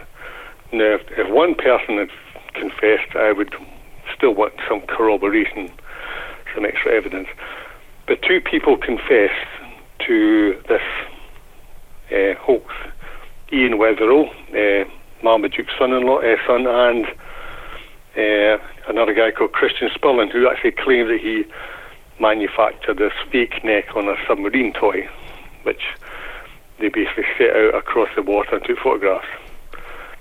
Now, 0.72 0.94
if, 0.94 1.02
if 1.18 1.28
one 1.28 1.54
person 1.54 1.98
had 1.98 2.10
confessed, 2.54 3.14
I 3.14 3.32
would 3.32 3.54
still 4.16 4.34
want 4.34 4.54
some 4.66 4.80
corroboration, 4.82 5.70
some 6.54 6.64
extra 6.64 6.92
evidence. 6.92 7.28
But 8.06 8.22
two 8.22 8.40
people 8.40 8.78
confessed 8.78 9.50
to 10.06 10.58
this 10.68 10.82
uh, 12.10 12.34
hoax. 12.40 12.72
Ian 13.52 13.74
Wetherell, 13.74 14.30
uh, 14.54 14.88
Marmaduke's 15.22 15.72
son-in-law, 15.78 16.18
uh, 16.18 16.36
son, 16.46 16.66
and 16.66 17.06
uh, 18.16 18.58
another 18.88 19.12
guy 19.12 19.30
called 19.30 19.52
Christian 19.52 19.90
Spurling, 19.94 20.30
who 20.30 20.48
actually 20.48 20.72
claimed 20.72 21.10
that 21.10 21.20
he 21.20 21.44
manufactured 22.20 22.98
this 22.98 23.12
fake 23.30 23.62
neck 23.64 23.94
on 23.94 24.08
a 24.08 24.16
submarine 24.26 24.72
toy, 24.72 25.08
which 25.64 25.82
they 26.78 26.88
basically 26.88 27.24
set 27.38 27.54
out 27.56 27.74
across 27.74 28.08
the 28.14 28.22
water 28.22 28.56
and 28.56 28.64
took 28.64 28.78
photographs. 28.78 29.26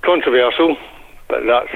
Controversial, 0.01 0.77
but 1.27 1.45
that's 1.45 1.71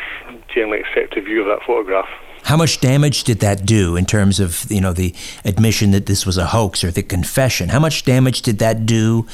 generally 0.54 0.82
accepted 0.82 1.26
view 1.26 1.42
of 1.42 1.48
that 1.48 1.66
photograph. 1.66 2.08
How 2.44 2.56
much 2.58 2.80
damage 2.80 3.26
did 3.26 3.40
that 3.40 3.66
do 3.66 3.96
in 3.96 4.06
terms 4.06 4.40
of 4.40 4.66
you 4.72 4.82
know 4.82 4.94
the 4.94 5.14
admission 5.44 5.92
that 5.92 6.06
this 6.06 6.26
was 6.26 6.38
a 6.38 6.48
hoax 6.48 6.84
or 6.84 6.92
the 6.92 7.04
confession? 7.04 7.70
How 7.70 7.80
much 7.80 8.06
damage 8.06 8.42
did 8.42 8.60
that 8.60 8.86
do 8.86 9.28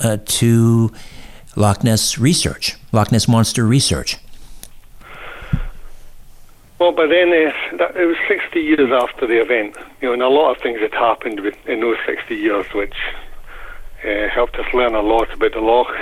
uh, 0.00 0.18
to 0.24 0.92
Loch 1.56 1.84
Ness 1.84 2.18
research, 2.18 2.76
Loch 2.92 3.12
Ness 3.12 3.28
monster 3.28 3.66
research? 3.66 4.16
Well, 6.78 6.92
by 6.92 7.06
then 7.06 7.28
uh, 7.28 7.76
that, 7.76 7.94
it 7.94 8.06
was 8.06 8.16
60 8.26 8.58
years 8.58 8.90
after 8.90 9.26
the 9.26 9.38
event, 9.38 9.76
you 10.00 10.08
know, 10.08 10.14
and 10.14 10.22
a 10.22 10.28
lot 10.28 10.56
of 10.56 10.62
things 10.62 10.80
had 10.80 10.94
happened 10.94 11.38
in 11.66 11.80
those 11.80 11.98
60 12.06 12.34
years, 12.34 12.64
which 12.72 12.94
helped 14.02 14.56
us 14.56 14.66
learn 14.72 14.94
a 14.94 15.02
lot 15.02 15.32
about 15.32 15.52
the 15.52 15.60
loch. 15.60 15.94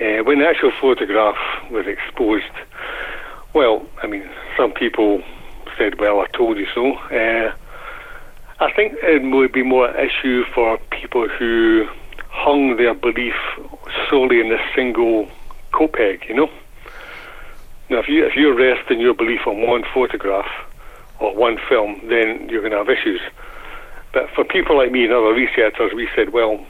Uh, 0.00 0.22
when 0.24 0.40
the 0.40 0.46
actual 0.46 0.72
photograph 0.80 1.36
was 1.70 1.86
exposed, 1.86 2.44
well, 3.54 3.86
I 4.02 4.06
mean, 4.06 4.28
some 4.56 4.72
people 4.72 5.22
said, 5.78 5.98
well, 5.98 6.20
I 6.20 6.26
told 6.36 6.58
you 6.58 6.66
so. 6.74 6.94
Uh, 6.94 7.52
I 8.60 8.72
think 8.72 8.94
it 9.02 9.22
would 9.22 9.52
be 9.52 9.62
more 9.62 9.88
an 9.88 10.08
issue 10.08 10.44
for 10.54 10.78
people 10.90 11.28
who 11.28 11.86
hung 12.28 12.76
their 12.76 12.94
belief 12.94 13.34
solely 14.10 14.40
in 14.40 14.52
a 14.52 14.58
single 14.74 15.28
COPEG, 15.72 16.28
you 16.28 16.34
know? 16.34 16.50
Now, 17.88 17.98
if, 17.98 18.08
you, 18.08 18.26
if 18.26 18.34
you're 18.34 18.54
resting 18.54 19.00
your 19.00 19.14
belief 19.14 19.46
on 19.46 19.66
one 19.66 19.84
photograph, 19.94 20.50
or 21.20 21.34
one 21.34 21.58
film, 21.68 22.00
then 22.08 22.48
you're 22.48 22.60
going 22.60 22.72
to 22.72 22.78
have 22.78 22.90
issues. 22.90 23.20
But 24.12 24.28
for 24.34 24.44
people 24.44 24.76
like 24.76 24.92
me 24.92 25.04
and 25.04 25.12
other 25.12 25.32
researchers, 25.32 25.92
we 25.94 26.08
said, 26.14 26.32
well, 26.32 26.64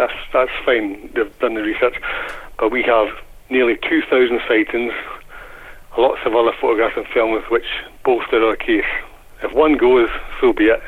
that's 0.00 0.18
that's 0.32 0.50
fine. 0.64 1.10
They've 1.14 1.38
done 1.40 1.54
the 1.54 1.62
research, 1.62 1.96
but 2.58 2.72
we 2.72 2.82
have 2.84 3.08
nearly 3.50 3.76
2,000 3.76 4.40
sightings, 4.48 4.92
lots 5.98 6.20
of 6.24 6.34
other 6.34 6.52
photographs 6.58 6.96
and 6.96 7.06
films 7.08 7.44
which 7.50 7.66
bolster 8.04 8.42
our 8.42 8.56
case. 8.56 8.90
If 9.42 9.52
one 9.52 9.76
goes, 9.76 10.08
so 10.40 10.52
be 10.52 10.66
it. 10.66 10.82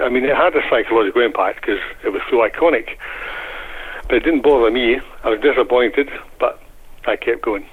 I 0.00 0.08
mean, 0.08 0.24
it 0.24 0.34
had 0.34 0.56
a 0.56 0.62
psychological 0.68 1.22
impact 1.22 1.60
because 1.60 1.80
it 2.04 2.10
was 2.10 2.22
so 2.30 2.36
iconic. 2.38 2.96
But 4.08 4.16
it 4.16 4.24
didn't 4.24 4.42
bother 4.42 4.70
me. 4.70 5.00
I 5.24 5.30
was 5.30 5.40
disappointed, 5.40 6.08
but 6.38 6.60
I 7.06 7.16
kept 7.16 7.42
going. 7.42 7.66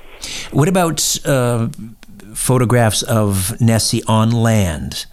What 0.51 0.67
about 0.67 1.19
uh, 1.25 1.69
photographs 2.33 3.03
of 3.03 3.59
Nessie 3.61 4.03
on 4.07 4.31
land? 4.31 5.05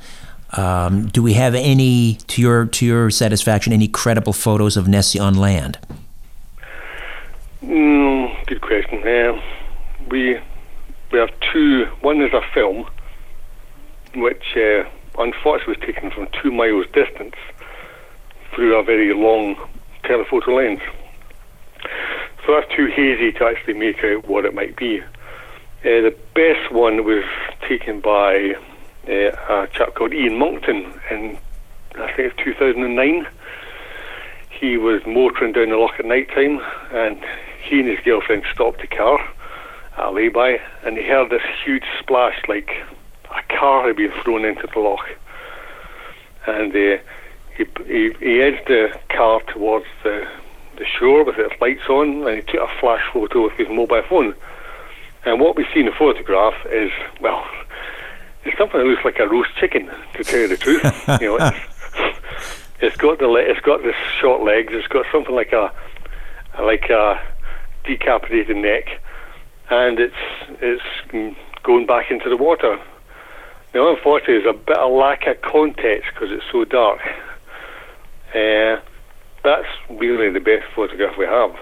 Um, 0.56 1.06
do 1.08 1.22
we 1.22 1.34
have 1.34 1.54
any, 1.54 2.14
to 2.14 2.42
your 2.42 2.66
to 2.66 2.86
your 2.86 3.10
satisfaction, 3.10 3.72
any 3.72 3.88
credible 3.88 4.32
photos 4.32 4.76
of 4.76 4.88
Nessie 4.88 5.18
on 5.18 5.34
land? 5.34 5.78
Mm, 7.62 8.46
good 8.46 8.60
question. 8.60 9.06
Uh, 9.06 9.40
we 10.08 10.40
we 11.12 11.18
have 11.18 11.30
two. 11.52 11.86
One 12.00 12.20
is 12.20 12.32
a 12.32 12.42
film, 12.52 12.88
which 14.14 14.56
uh, 14.56 14.84
unfortunately 15.18 15.76
was 15.76 15.86
taken 15.86 16.10
from 16.10 16.28
two 16.42 16.50
miles 16.50 16.86
distance 16.92 17.36
through 18.54 18.76
a 18.76 18.82
very 18.82 19.14
long 19.14 19.56
telephoto 20.02 20.56
lens. 20.56 20.80
So 22.44 22.54
that's 22.54 22.74
too 22.74 22.86
hazy 22.86 23.32
to 23.32 23.44
actually 23.44 23.74
make 23.74 24.02
out 24.02 24.26
what 24.26 24.44
it 24.44 24.54
might 24.54 24.76
be. 24.76 25.00
Uh, 25.00 25.04
the 25.82 26.16
best 26.34 26.72
one 26.72 27.04
was 27.04 27.24
taken 27.68 28.00
by 28.00 28.54
a 29.08 29.68
chap 29.72 29.94
called 29.94 30.12
Ian 30.12 30.38
Monckton 30.38 30.92
in, 31.10 31.38
I 31.96 32.12
think, 32.12 32.36
2009. 32.38 33.26
He 34.50 34.76
was 34.76 35.00
motoring 35.06 35.52
down 35.52 35.70
the 35.70 35.76
loch 35.76 35.98
at 35.98 36.04
night 36.04 36.28
time, 36.28 36.60
and 36.92 37.24
he 37.62 37.80
and 37.80 37.88
his 37.88 38.00
girlfriend 38.04 38.44
stopped 38.52 38.80
the 38.80 38.86
car 38.86 39.18
at 39.96 40.04
a 40.06 40.10
lay-by, 40.10 40.60
and 40.84 40.96
he 40.96 41.04
heard 41.04 41.30
this 41.30 41.42
huge 41.64 41.84
splash, 41.98 42.42
like 42.48 42.70
a 43.30 43.42
car 43.54 43.86
had 43.86 43.96
been 43.96 44.12
thrown 44.22 44.44
into 44.44 44.66
the 44.66 44.80
loch. 44.80 45.08
And 46.46 46.72
uh, 46.74 47.02
he, 47.56 47.66
he, 47.86 48.12
he 48.20 48.40
edged 48.40 48.66
the 48.66 48.98
car 49.08 49.40
towards 49.48 49.86
the, 50.02 50.26
the 50.76 50.84
shore 50.84 51.24
with 51.24 51.38
its 51.38 51.58
lights 51.60 51.88
on, 51.88 52.26
and 52.26 52.36
he 52.36 52.42
took 52.42 52.68
a 52.68 52.80
flash 52.80 53.02
photo 53.12 53.44
with 53.44 53.54
his 53.54 53.68
mobile 53.68 54.02
phone. 54.08 54.34
And 55.24 55.40
what 55.40 55.56
we 55.56 55.66
see 55.72 55.80
in 55.80 55.86
the 55.86 55.92
photograph 55.92 56.54
is, 56.66 56.90
well, 57.20 57.46
it's 58.44 58.56
something 58.56 58.80
that 58.80 58.86
looks 58.86 59.04
like 59.04 59.18
a 59.18 59.28
roast 59.28 59.50
chicken, 59.56 59.90
to 60.14 60.24
tell 60.24 60.40
you 60.40 60.48
the 60.48 60.56
truth. 60.56 60.82
you 61.20 61.26
know, 61.26 61.38
it's, 61.40 62.18
it's 62.80 62.96
got 62.96 63.18
the 63.18 63.26
le- 63.26 63.40
it's 63.40 63.60
got 63.60 63.82
the 63.82 63.92
short 64.20 64.42
legs. 64.42 64.72
It's 64.72 64.88
got 64.88 65.06
something 65.12 65.34
like 65.34 65.52
a 65.52 65.72
like 66.60 66.90
a 66.90 67.20
decapitated 67.84 68.56
neck, 68.56 69.00
and 69.68 69.98
it's 69.98 70.14
it's 70.60 70.82
going 71.62 71.86
back 71.86 72.10
into 72.10 72.28
the 72.28 72.36
water. 72.36 72.78
Now, 73.74 73.94
unfortunately, 73.94 74.42
there's 74.42 74.54
a 74.54 74.58
bit 74.58 74.76
of 74.76 74.90
lack 74.92 75.26
of 75.26 75.40
context 75.42 76.10
because 76.12 76.32
it's 76.32 76.44
so 76.50 76.64
dark. 76.64 77.00
Uh, 78.34 78.80
that's 79.44 79.68
really 79.88 80.30
the 80.30 80.40
best 80.40 80.64
photograph 80.74 81.16
we 81.16 81.24
have. 81.24 81.56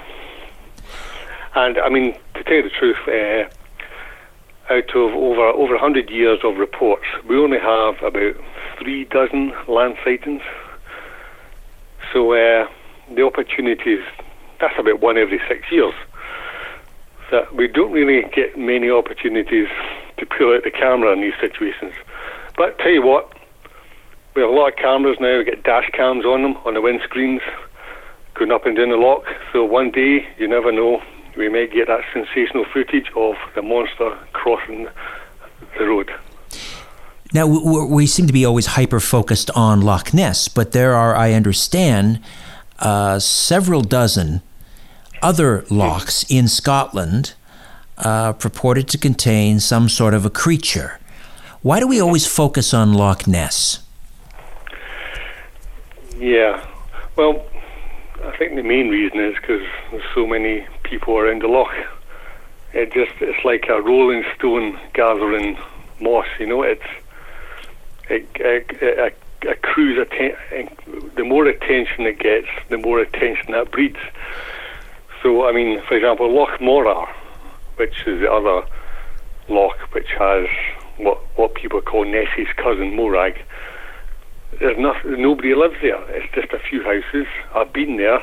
And 1.55 1.79
I 1.79 1.89
mean, 1.89 2.17
to 2.35 2.45
tell 2.45 2.55
you 2.55 2.63
the 2.63 2.71
truth, 2.71 2.97
uh, 3.09 3.49
out 4.71 4.91
of 4.91 5.15
over 5.15 5.47
over 5.49 5.75
100 5.75 6.11
years 6.11 6.41
of 6.45 6.57
reports, 6.57 7.05
we 7.29 7.37
only 7.39 7.59
have 7.59 8.03
about 8.03 8.37
three 8.79 9.05
dozen 9.05 9.53
land 9.67 9.97
sightings. 10.05 10.43
So 12.13 12.33
uh, 12.33 12.67
the 13.15 13.23
opportunities, 13.23 14.01
that's 14.61 14.79
about 14.79 15.01
one 15.01 15.19
every 15.19 15.41
six 15.49 15.71
years. 15.71 15.95
So 17.31 17.47
we 17.55 17.69
don't 17.69 17.93
really 17.93 18.29
get 18.35 18.57
many 18.59 18.91
opportunities 18.91 19.69
to 20.17 20.27
pull 20.27 20.55
out 20.55 20.65
the 20.65 20.71
camera 20.71 21.13
in 21.13 21.21
these 21.21 21.39
situations. 21.41 21.93
But 22.57 22.79
tell 22.79 22.91
you 22.91 23.03
what, 23.03 23.33
we 24.35 24.43
have 24.43 24.51
a 24.51 24.55
lot 24.55 24.69
of 24.69 24.77
cameras 24.77 25.19
now. 25.21 25.39
We 25.39 25.45
get 25.45 25.63
dash 25.63 25.91
cams 25.91 26.25
on 26.25 26.43
them 26.43 26.57
on 26.65 26.75
the 26.75 26.81
windscreens, 26.81 27.41
going 28.35 28.53
up 28.53 28.67
and 28.67 28.77
down 28.77 28.91
the 28.91 28.97
lock. 28.97 29.25
So 29.53 29.65
one 29.65 29.91
day, 29.91 30.27
you 30.39 30.49
never 30.49 30.73
know, 30.73 31.03
we 31.39 31.49
may 31.49 31.69
get 31.69 31.87
that 31.87 32.01
sensational 32.13 32.65
footage 32.73 33.07
of 33.15 33.37
the 33.55 33.63
monster 33.63 34.19
crossing 34.33 34.89
the 35.79 35.87
road. 35.87 36.11
Now, 37.33 37.47
we 37.47 38.07
seem 38.07 38.27
to 38.27 38.33
be 38.33 38.45
always 38.45 38.67
hyper 38.67 39.01
focused 39.01 39.51
on 39.55 39.81
Loch 39.81 40.13
Ness, 40.13 40.49
but 40.49 40.73
there 40.73 40.95
are, 40.95 41.15
I 41.15 41.33
understand, 41.35 42.21
uh, 42.79 43.19
several 43.19 43.83
dozen 43.83 44.43
other 45.23 45.65
lochs 45.71 46.25
in 46.31 46.49
Scotland 46.49 47.35
uh, 47.99 48.33
purported 48.33 48.89
to 48.89 48.99
contain 48.99 49.61
some 49.61 49.89
sort 49.89 50.15
of 50.15 50.25
a 50.25 50.31
creature. 50.31 50.99
Why 51.63 51.81
do 51.81 51.87
we 51.87 52.01
always 52.01 52.27
focus 52.27 52.73
on 52.73 52.95
Loch 52.95 53.27
Ness? 53.27 53.81
Yeah, 56.17 56.67
well, 57.17 57.47
I 58.25 58.37
think 58.39 58.55
the 58.55 58.63
main 58.63 58.89
reason 58.89 59.21
is 59.21 59.35
because 59.35 59.67
there's 59.91 60.03
so 60.15 60.27
many 60.27 60.67
people 60.89 61.17
around 61.19 61.43
the 61.43 61.49
loch. 61.49 61.75
It 62.73 62.93
just 62.93 63.13
it's 63.21 63.45
like 63.45 63.67
a 63.69 63.81
rolling 63.81 64.25
stone 64.37 64.79
gathering 64.95 65.59
moss. 66.01 66.27
You 66.39 66.47
know, 66.47 66.63
it's 66.63 66.83
it, 68.09 68.27
it, 68.37 68.71
it, 68.81 69.17
it 69.43 69.49
accrues 69.49 69.99
atten- 69.99 70.69
the 71.15 71.25
more 71.25 71.47
attention 71.47 72.07
it 72.07 72.19
gets, 72.19 72.49
the 72.69 72.79
more 72.79 73.01
attention 73.01 73.53
that 73.53 73.71
breeds. 73.71 73.99
So, 75.23 75.49
I 75.49 75.53
mean, 75.53 75.83
for 75.83 75.95
example, 75.95 76.33
Loch 76.33 76.61
Morar, 76.61 77.09
which 77.77 78.07
is 78.07 78.21
the 78.21 78.31
other 78.31 78.67
loch 79.49 79.79
which 79.93 80.09
has 80.19 80.47
what 80.99 81.19
what 81.37 81.55
people 81.55 81.81
call 81.81 82.05
Nessie's 82.05 82.53
cousin 82.57 82.95
Morag. 82.95 83.41
There's 84.59 84.79
nothing, 84.79 85.23
nobody 85.23 85.55
lives 85.55 85.77
there. 85.81 86.03
It's 86.11 86.33
just 86.35 86.53
a 86.53 86.59
few 86.59 86.83
houses. 86.83 87.27
I've 87.55 87.73
been 87.73 87.97
there. 87.97 88.23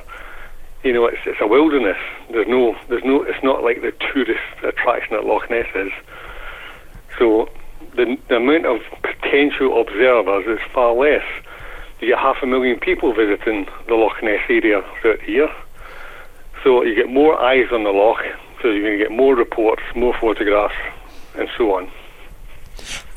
You 0.86 0.93
know, 0.93 1.08
it's 1.08 1.17
it's 1.26 1.41
a 1.41 1.48
wilderness. 1.48 1.98
There's 2.32 2.48
no 2.48 2.78
there's 2.89 3.04
no. 3.04 3.24
It's 3.24 3.43
not 3.43 3.63
like 3.63 3.82
the 3.82 3.91
tourist 3.91 4.39
attraction 4.63 5.15
that 5.15 5.26
Loch 5.26 5.50
Ness 5.50 5.65
is. 5.74 5.91
So 7.17 7.50
the, 7.95 8.17
the 8.30 8.36
amount 8.36 8.67
of 8.67 8.82
potential 9.02 9.82
observers 9.82 10.45
is 10.45 10.60
far 10.71 10.93
less. 10.93 11.24
You 12.00 12.10
get 12.10 12.19
half 12.19 12.38
a 12.43 12.45
million 12.45 12.80
people 12.80 13.13
visiting 13.13 13.67
the 13.88 13.95
Loch 13.95 14.21
Ness 14.21 14.41
area 14.48 14.84
throughout 15.02 15.21
the 15.26 15.32
year. 15.32 15.50
So 16.63 16.84
you 16.84 16.93
get 16.93 17.10
more 17.10 17.36
eyes 17.41 17.67
on 17.71 17.84
the 17.84 17.91
loch, 17.91 18.24
so 18.62 18.69
you're 18.69 18.82
going 18.82 18.98
to 18.98 19.04
get 19.04 19.12
more 19.12 19.36
reports, 19.36 19.82
more 19.95 20.15
photographs, 20.19 20.76
and 21.36 21.48
so 21.58 21.76
on. 21.76 21.89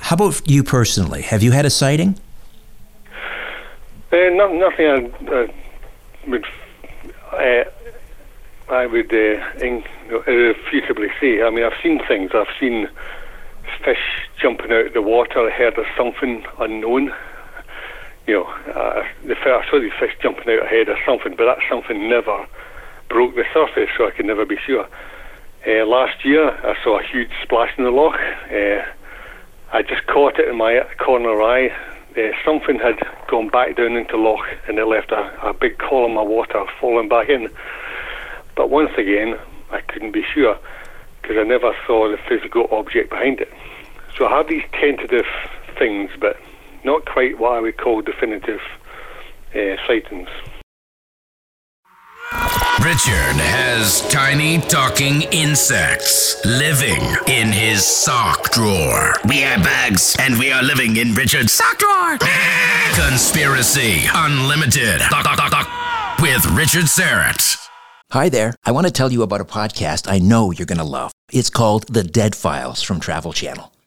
How 0.00 0.14
about 0.14 0.48
you 0.48 0.62
personally? 0.62 1.22
Have 1.22 1.42
you 1.42 1.52
had 1.52 1.66
a 1.66 1.70
sighting? 1.70 2.18
Uh, 4.10 4.16
no, 4.32 4.54
nothing 4.54 4.86
I 4.86 5.34
uh, 5.34 5.46
would 6.28 6.44
uh, 7.38 7.64
I 8.72 8.86
would 8.86 9.12
uh, 9.12 9.64
in, 9.64 9.84
irrefutably 10.26 11.08
say. 11.20 11.42
I 11.42 11.50
mean, 11.50 11.64
I've 11.64 11.80
seen 11.82 12.00
things. 12.06 12.32
I've 12.34 12.54
seen 12.60 12.88
fish 13.84 14.28
jumping 14.40 14.72
out 14.72 14.86
of 14.86 14.92
the 14.92 15.02
water. 15.02 15.48
I 15.48 15.50
heard 15.50 15.78
of 15.78 15.86
something 15.96 16.44
unknown. 16.58 17.12
You 18.26 18.34
know, 18.34 18.44
uh, 18.44 19.06
the 19.24 19.34
I 19.36 19.64
saw 19.70 19.80
these 19.80 19.92
fish 19.98 20.14
jumping 20.22 20.50
out 20.50 20.66
ahead 20.66 20.88
of 20.88 20.98
something, 21.06 21.34
but 21.36 21.46
that 21.46 21.58
something 21.68 22.08
never 22.08 22.46
broke 23.08 23.34
the 23.34 23.44
surface, 23.54 23.88
so 23.96 24.06
I 24.06 24.10
could 24.10 24.26
never 24.26 24.44
be 24.44 24.58
sure. 24.66 24.86
Uh, 25.66 25.86
last 25.86 26.24
year, 26.24 26.50
I 26.50 26.76
saw 26.84 26.98
a 26.98 27.02
huge 27.02 27.30
splash 27.42 27.72
in 27.78 27.84
the 27.84 27.90
loch. 27.90 28.20
Uh, 28.52 28.84
I 29.72 29.82
just 29.82 30.06
caught 30.06 30.38
it 30.38 30.48
in 30.48 30.56
my 30.56 30.80
corner 30.98 31.40
eye. 31.42 31.74
Uh, 32.18 32.32
something 32.44 32.80
had 32.80 32.98
gone 33.28 33.48
back 33.48 33.76
down 33.76 33.94
into 33.94 34.16
loch, 34.16 34.44
and 34.66 34.76
it 34.76 34.86
left 34.86 35.12
a, 35.12 35.48
a 35.48 35.54
big 35.54 35.78
column 35.78 36.18
of 36.18 36.26
water 36.26 36.64
falling 36.80 37.08
back 37.08 37.28
in. 37.28 37.48
But 38.56 38.70
once 38.70 38.90
again, 38.98 39.38
I 39.70 39.80
couldn't 39.82 40.10
be 40.10 40.24
sure 40.34 40.58
because 41.22 41.36
I 41.38 41.44
never 41.44 41.72
saw 41.86 42.10
the 42.10 42.16
physical 42.28 42.66
object 42.72 43.10
behind 43.10 43.40
it. 43.40 43.52
So 44.16 44.26
I 44.26 44.36
have 44.36 44.48
these 44.48 44.64
tentative 44.72 45.26
things, 45.78 46.10
but 46.18 46.36
not 46.82 47.06
quite 47.06 47.38
what 47.38 47.52
I 47.52 47.60
would 47.60 47.78
call 47.78 48.02
definitive 48.02 48.62
uh, 49.54 49.76
sightings. 49.86 50.28
Richard 52.84 53.34
has 53.42 54.02
tiny 54.08 54.58
talking 54.58 55.22
insects 55.32 56.40
living 56.46 57.02
in 57.26 57.48
his 57.48 57.84
sock 57.84 58.52
drawer. 58.52 59.14
We 59.28 59.42
are 59.42 59.58
bugs, 59.58 60.14
and 60.20 60.38
we 60.38 60.52
are 60.52 60.62
living 60.62 60.96
in 60.96 61.12
Richard's 61.14 61.52
sock 61.52 61.76
drawer. 61.78 62.18
Conspiracy 62.94 64.02
Unlimited. 64.14 65.00
With 66.22 66.46
Richard 66.52 66.84
Syrett. 66.84 67.58
Hi 68.12 68.28
there. 68.28 68.54
I 68.64 68.70
want 68.70 68.86
to 68.86 68.92
tell 68.92 69.10
you 69.10 69.22
about 69.22 69.40
a 69.40 69.44
podcast 69.44 70.08
I 70.10 70.20
know 70.20 70.52
you're 70.52 70.64
going 70.64 70.78
to 70.78 70.84
love. 70.84 71.10
It's 71.32 71.50
called 71.50 71.92
The 71.92 72.04
Dead 72.04 72.36
Files 72.36 72.80
from 72.80 73.00
Travel 73.00 73.32
Channel. 73.32 73.72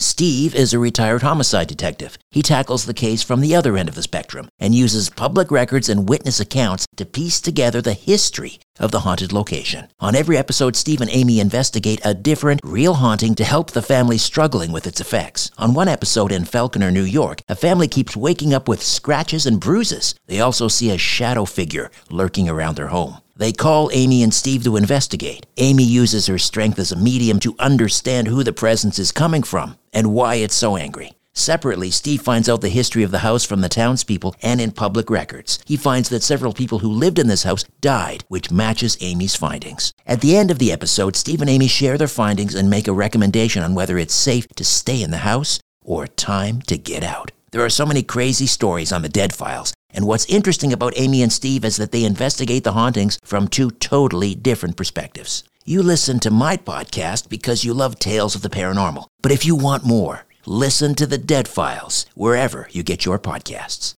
Steve 0.00 0.54
is 0.54 0.72
a 0.72 0.78
retired 0.78 1.22
homicide 1.22 1.66
detective. 1.66 2.16
He 2.30 2.40
tackles 2.40 2.84
the 2.84 2.94
case 2.94 3.24
from 3.24 3.40
the 3.40 3.56
other 3.56 3.76
end 3.76 3.88
of 3.88 3.96
the 3.96 4.02
spectrum 4.02 4.48
and 4.60 4.72
uses 4.72 5.10
public 5.10 5.50
records 5.50 5.88
and 5.88 6.08
witness 6.08 6.38
accounts 6.38 6.86
to 6.98 7.04
piece 7.04 7.40
together 7.40 7.82
the 7.82 7.94
history 7.94 8.60
of 8.78 8.92
the 8.92 9.00
haunted 9.00 9.32
location. 9.32 9.88
On 9.98 10.14
every 10.14 10.38
episode, 10.38 10.76
Steve 10.76 11.00
and 11.00 11.10
Amy 11.10 11.40
investigate 11.40 12.00
a 12.04 12.14
different, 12.14 12.60
real 12.62 12.94
haunting 12.94 13.34
to 13.34 13.44
help 13.44 13.72
the 13.72 13.82
family 13.82 14.18
struggling 14.18 14.70
with 14.70 14.86
its 14.86 15.00
effects. 15.00 15.50
On 15.58 15.74
one 15.74 15.88
episode 15.88 16.30
in 16.30 16.44
Falconer, 16.44 16.92
New 16.92 17.02
York, 17.02 17.42
a 17.48 17.56
family 17.56 17.88
keeps 17.88 18.16
waking 18.16 18.54
up 18.54 18.68
with 18.68 18.80
scratches 18.80 19.46
and 19.46 19.58
bruises. 19.60 20.14
They 20.26 20.38
also 20.38 20.68
see 20.68 20.90
a 20.92 20.98
shadow 20.98 21.44
figure 21.44 21.90
lurking 22.08 22.48
around 22.48 22.76
their 22.76 22.86
home. 22.86 23.16
They 23.34 23.52
call 23.52 23.90
Amy 23.92 24.24
and 24.24 24.34
Steve 24.34 24.64
to 24.64 24.76
investigate. 24.76 25.46
Amy 25.58 25.84
uses 25.84 26.26
her 26.26 26.38
strength 26.38 26.78
as 26.78 26.90
a 26.90 26.96
medium 26.96 27.38
to 27.40 27.54
understand 27.60 28.26
who 28.26 28.42
the 28.42 28.52
presence 28.52 28.98
is 28.98 29.12
coming 29.12 29.44
from 29.44 29.76
and 29.92 30.12
why 30.12 30.36
it's 30.36 30.54
so 30.54 30.76
angry. 30.76 31.12
Separately, 31.38 31.92
Steve 31.92 32.20
finds 32.20 32.48
out 32.48 32.62
the 32.62 32.68
history 32.68 33.04
of 33.04 33.12
the 33.12 33.20
house 33.20 33.44
from 33.44 33.60
the 33.60 33.68
townspeople 33.68 34.34
and 34.42 34.60
in 34.60 34.72
public 34.72 35.08
records. 35.08 35.60
He 35.64 35.76
finds 35.76 36.08
that 36.08 36.24
several 36.24 36.52
people 36.52 36.80
who 36.80 36.88
lived 36.88 37.16
in 37.16 37.28
this 37.28 37.44
house 37.44 37.62
died, 37.80 38.24
which 38.26 38.50
matches 38.50 38.98
Amy's 39.00 39.36
findings. 39.36 39.92
At 40.04 40.20
the 40.20 40.36
end 40.36 40.50
of 40.50 40.58
the 40.58 40.72
episode, 40.72 41.14
Steve 41.14 41.40
and 41.40 41.48
Amy 41.48 41.68
share 41.68 41.96
their 41.96 42.08
findings 42.08 42.56
and 42.56 42.68
make 42.68 42.88
a 42.88 42.92
recommendation 42.92 43.62
on 43.62 43.76
whether 43.76 43.98
it's 43.98 44.14
safe 44.14 44.48
to 44.56 44.64
stay 44.64 45.00
in 45.00 45.12
the 45.12 45.18
house 45.18 45.60
or 45.84 46.08
time 46.08 46.60
to 46.62 46.76
get 46.76 47.04
out. 47.04 47.30
There 47.52 47.64
are 47.64 47.70
so 47.70 47.86
many 47.86 48.02
crazy 48.02 48.46
stories 48.46 48.92
on 48.92 49.02
the 49.02 49.08
Dead 49.08 49.32
Files, 49.32 49.72
and 49.94 50.06
what's 50.06 50.26
interesting 50.26 50.72
about 50.72 50.92
Amy 50.96 51.22
and 51.22 51.32
Steve 51.32 51.64
is 51.64 51.76
that 51.76 51.92
they 51.92 52.04
investigate 52.04 52.64
the 52.64 52.72
hauntings 52.72 53.18
from 53.24 53.48
two 53.48 53.70
totally 53.70 54.34
different 54.34 54.76
perspectives. 54.76 55.44
You 55.68 55.82
listen 55.82 56.18
to 56.20 56.30
my 56.30 56.56
podcast 56.56 57.28
because 57.28 57.62
you 57.62 57.74
love 57.74 57.98
tales 57.98 58.34
of 58.34 58.40
the 58.40 58.48
paranormal. 58.48 59.04
But 59.20 59.32
if 59.32 59.44
you 59.44 59.54
want 59.54 59.84
more, 59.84 60.24
listen 60.46 60.94
to 60.94 61.06
the 61.06 61.18
Dead 61.18 61.46
Files 61.46 62.06
wherever 62.14 62.68
you 62.70 62.82
get 62.82 63.04
your 63.04 63.18
podcasts. 63.18 63.97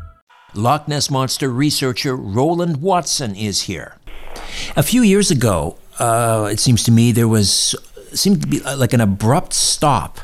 Loch 0.53 0.87
Ness 0.87 1.09
Monster 1.09 1.49
researcher 1.49 2.15
Roland 2.15 2.81
Watson 2.81 3.35
is 3.35 3.63
here. 3.63 3.95
A 4.75 4.83
few 4.83 5.01
years 5.01 5.31
ago, 5.31 5.77
uh, 5.97 6.49
it 6.51 6.59
seems 6.59 6.83
to 6.83 6.91
me 6.91 7.11
there 7.11 7.27
was 7.27 7.75
seemed 8.13 8.41
to 8.41 8.47
be 8.47 8.61
uh, 8.63 8.75
like 8.75 8.91
an 8.91 8.99
abrupt 8.99 9.53
stop 9.53 10.19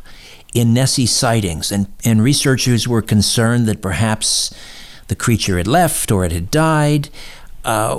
in 0.54 0.74
Nessie 0.74 1.06
sightings, 1.06 1.72
and, 1.72 1.88
and 2.04 2.22
researchers 2.22 2.88
were 2.88 3.02
concerned 3.02 3.66
that 3.68 3.82
perhaps 3.82 4.54
the 5.08 5.16
creature 5.16 5.58
had 5.58 5.68
left 5.68 6.12
or 6.12 6.26
it 6.26 6.34
had 6.34 6.52
died. 6.52 7.08
Uh, 7.64 7.98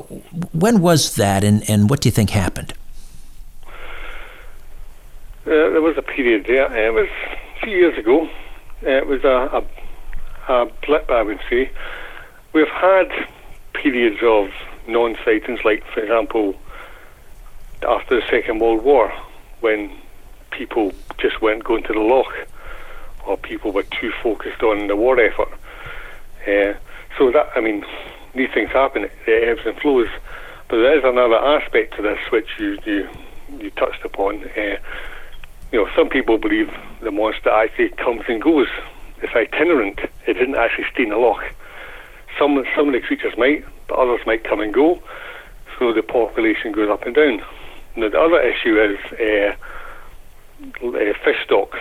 when 0.53 0.83
was 0.83 1.15
that, 1.17 1.45
and, 1.45 1.69
and 1.71 1.89
what 1.89 2.03
do 2.03 2.09
you 2.09 2.11
think 2.11 2.31
happened? 2.31 2.75
Uh, 5.47 5.47
there 5.47 5.81
was 5.81 5.97
a 5.97 6.03
period 6.03 6.45
there. 6.47 6.75
It 6.77 6.93
was 6.93 7.09
a 7.57 7.61
few 7.65 7.77
years 7.77 7.97
ago. 7.99 8.29
It 8.83 9.07
was 9.07 9.25
a, 9.25 9.65
a, 10.49 10.53
a 10.53 10.67
blip, 10.85 11.11
I 11.11 11.23
would 11.23 11.41
say 11.49 11.71
we've 12.53 12.69
had 12.69 13.11
periods 13.75 14.19
of 14.23 14.51
non-sightings, 14.87 15.61
like 15.65 15.85
for 15.93 16.01
example, 16.01 16.55
after 17.87 18.21
the 18.21 18.27
Second 18.29 18.61
World 18.61 18.83
War, 18.83 19.13
when 19.61 19.91
people 20.51 20.93
just 21.19 21.41
weren't 21.43 21.65
going 21.65 21.83
to 21.85 21.93
the 21.93 22.01
loch, 22.01 22.33
or 23.27 23.37
people 23.37 23.73
were 23.73 23.85
too 23.85 24.13
focused 24.23 24.63
on 24.63 24.87
the 24.89 24.97
war 24.97 25.21
effort. 25.21 25.53
Uh, 26.47 26.75
so 27.17 27.31
that 27.33 27.51
I 27.55 27.61
mean, 27.61 27.85
these 28.35 28.51
things 28.53 28.71
happen. 28.71 29.05
It 29.05 29.49
ebbs 29.49 29.67
and 29.67 29.79
flows. 29.79 30.09
But 30.69 30.77
there 30.77 30.99
is 30.99 31.05
another 31.05 31.37
aspect 31.37 31.97
to 31.97 32.03
this 32.03 32.19
which 32.31 32.49
you 32.59 32.79
you, 32.85 33.09
you 33.59 33.71
touched 33.71 34.05
upon. 34.05 34.45
Uh, 34.57 34.77
you 35.73 35.83
know, 35.85 35.89
some 35.95 36.09
people 36.09 36.39
believe 36.39 36.73
the 37.03 37.11
monster 37.11 37.51
actually 37.51 37.91
comes 37.91 38.23
and 38.29 38.41
goes. 38.41 38.69
It's 39.23 39.35
itinerant. 39.35 40.01
It 40.27 40.35
didn't 40.35 40.57
actually 40.57 40.87
stay 40.93 41.03
in 41.03 41.11
the 41.11 41.17
loch. 41.19 41.43
Some 42.39 42.65
some 42.77 42.89
of 42.89 42.93
the 42.93 43.01
creatures 43.01 43.37
might, 43.37 43.65
but 43.89 43.99
others 43.99 44.21
might 44.27 44.45
come 44.45 44.61
and 44.61 44.73
go. 44.73 45.03
So 45.79 45.93
the 45.93 46.03
population 46.03 46.73
goes 46.73 46.89
up 46.89 47.05
and 47.05 47.15
down. 47.15 47.43
Now 47.97 48.09
the 48.09 48.21
other 48.21 48.41
issue 48.41 48.81
is 48.81 48.99
uh, 49.13 49.57
fish 51.25 51.39
stocks. 51.45 51.79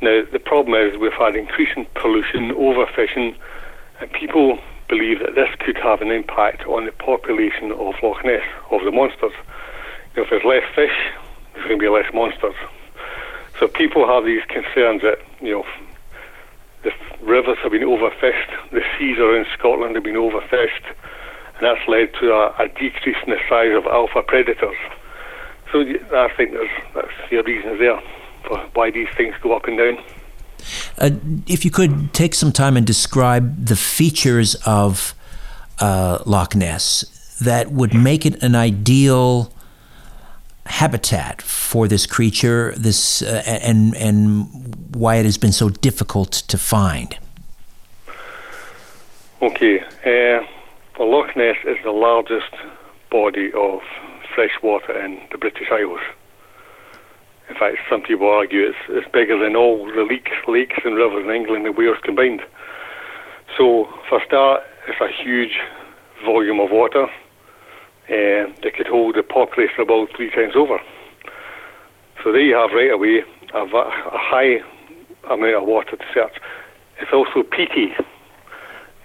Now 0.00 0.22
the 0.30 0.38
problem 0.38 0.74
is 0.74 0.96
we've 0.98 1.12
had 1.12 1.36
increasing 1.36 1.86
pollution, 1.94 2.50
overfishing, 2.50 3.34
and 4.00 4.12
people 4.12 4.58
believe 4.88 5.20
that 5.20 5.34
this 5.34 5.48
could 5.58 5.76
have 5.76 6.00
an 6.00 6.10
impact 6.10 6.66
on 6.66 6.86
the 6.86 6.92
population 6.92 7.72
of 7.72 7.94
Loch 8.02 8.24
Ness, 8.24 8.42
of 8.70 8.84
the 8.84 8.90
monsters. 8.90 9.32
If 10.16 10.30
there's 10.30 10.44
less 10.44 10.64
fish, 10.74 10.96
there's 11.54 11.66
going 11.66 11.78
to 11.78 11.82
be 11.82 11.88
less 11.88 12.12
monsters. 12.14 12.54
So 13.58 13.68
people 13.68 14.06
have 14.06 14.24
these 14.24 14.42
concerns 14.48 15.02
that 15.02 15.18
you 15.40 15.52
know 15.52 15.66
the 16.82 16.92
rivers 17.22 17.58
have 17.62 17.72
been 17.72 17.82
overfished, 17.82 18.70
the 18.70 18.82
seas 18.98 19.18
around 19.18 19.46
Scotland 19.58 19.94
have 19.94 20.04
been 20.04 20.14
overfished, 20.14 20.86
and 21.56 21.62
that's 21.62 21.86
led 21.88 22.12
to 22.20 22.32
a, 22.32 22.54
a 22.58 22.68
decrease 22.68 23.16
in 23.26 23.30
the 23.30 23.40
size 23.48 23.74
of 23.76 23.86
alpha 23.86 24.22
predators. 24.22 24.76
So 25.72 25.80
I 25.80 26.28
think 26.36 26.52
there's 26.52 26.70
that's 26.94 27.08
the 27.30 27.42
reasons 27.42 27.78
there 27.78 28.00
for 28.46 28.58
why 28.74 28.90
these 28.90 29.08
things 29.16 29.34
go 29.42 29.54
up 29.54 29.66
and 29.66 29.76
down. 29.76 29.98
Uh, 30.98 31.10
if 31.46 31.64
you 31.64 31.70
could 31.70 32.12
take 32.12 32.34
some 32.34 32.52
time 32.52 32.76
and 32.76 32.86
describe 32.86 33.66
the 33.66 33.76
features 33.76 34.54
of 34.66 35.14
uh, 35.80 36.18
Loch 36.26 36.56
Ness 36.56 37.36
that 37.40 37.70
would 37.70 37.94
make 37.94 38.26
it 38.26 38.42
an 38.42 38.54
ideal 38.54 39.52
habitat 40.68 41.42
for 41.42 41.88
this 41.88 42.06
creature, 42.06 42.72
this 42.76 43.22
uh, 43.22 43.42
and 43.46 43.96
and 43.96 44.94
why 44.94 45.16
it 45.16 45.24
has 45.24 45.38
been 45.38 45.52
so 45.52 45.68
difficult 45.68 46.32
to 46.32 46.58
find. 46.58 47.18
Okay, 49.40 49.80
uh, 49.80 50.44
well, 50.98 51.10
Loch 51.10 51.36
Ness 51.36 51.56
is 51.64 51.76
the 51.84 51.92
largest 51.92 52.52
body 53.10 53.52
of 53.52 53.80
fresh 54.34 54.62
water 54.62 54.92
in 55.04 55.20
the 55.30 55.38
British 55.38 55.68
Isles. 55.70 56.00
In 57.48 57.54
fact, 57.54 57.78
some 57.88 58.02
people 58.02 58.28
argue 58.28 58.66
it's, 58.68 58.78
it's 58.88 59.10
bigger 59.10 59.38
than 59.38 59.56
all 59.56 59.86
the 59.86 60.06
lakes, 60.08 60.32
lakes 60.46 60.78
and 60.84 60.96
rivers 60.96 61.24
in 61.24 61.30
England 61.30 61.66
and 61.66 61.76
Wales 61.76 61.96
combined. 62.02 62.42
So, 63.56 63.88
for 64.08 64.20
start, 64.26 64.62
it's 64.86 65.00
a 65.00 65.08
huge 65.22 65.58
volume 66.24 66.60
of 66.60 66.70
water 66.70 67.08
uh, 68.08 68.50
they 68.62 68.70
could 68.70 68.86
hold 68.86 69.16
the 69.16 69.22
population 69.22 69.80
about 69.80 70.08
three 70.16 70.30
times 70.30 70.54
over. 70.56 70.80
So 72.22 72.32
there 72.32 72.40
you 72.40 72.54
have 72.54 72.72
right 72.72 72.90
away 72.90 73.22
a, 73.54 73.58
a 73.58 74.18
high 74.18 74.60
amount 75.30 75.54
of 75.54 75.64
water 75.64 75.96
to 75.96 76.04
search. 76.12 76.36
It's 77.00 77.12
also 77.12 77.42
peaty. 77.42 77.94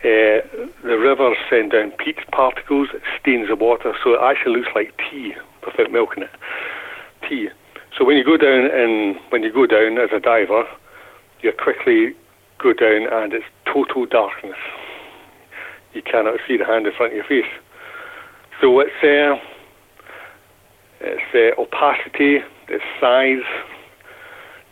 Uh, 0.04 0.42
the 0.84 0.98
rivers 1.00 1.38
send 1.50 1.72
down 1.72 1.92
peat 1.92 2.18
particles, 2.32 2.90
stains 3.20 3.48
the 3.48 3.56
water, 3.56 3.94
so 4.04 4.14
it 4.14 4.20
actually 4.22 4.58
looks 4.58 4.72
like 4.76 4.94
tea 4.98 5.34
without 5.66 5.92
milk 5.92 6.18
in 6.18 6.24
it. 6.24 6.32
Tea. 7.28 7.50
So 7.98 8.04
when 8.04 8.18
you 8.18 8.24
go 8.24 8.38
down 8.38 8.70
and 8.72 9.18
when 9.30 9.44
you 9.44 9.54
go 9.54 9.66
down 9.66 9.98
as 9.98 10.10
a 10.12 10.20
diver, 10.20 10.66
you 11.42 11.52
quickly 11.52 12.16
go 12.58 12.74
down 12.74 13.08
and 13.12 13.34
it's 13.34 13.46
total 13.66 14.06
darkness. 14.06 14.58
You 15.94 16.02
cannot 16.02 16.40
see 16.48 16.58
the 16.58 16.66
hand 16.66 16.88
in 16.88 16.94
front 16.94 17.14
of 17.14 17.18
your 17.18 17.26
face. 17.26 17.52
So 18.62 18.80
it's 18.80 18.92
uh, 19.04 19.40
it's 21.02 21.58
uh, 21.58 21.62
opacity, 21.62 22.40
its 22.70 22.84
size. 23.00 23.44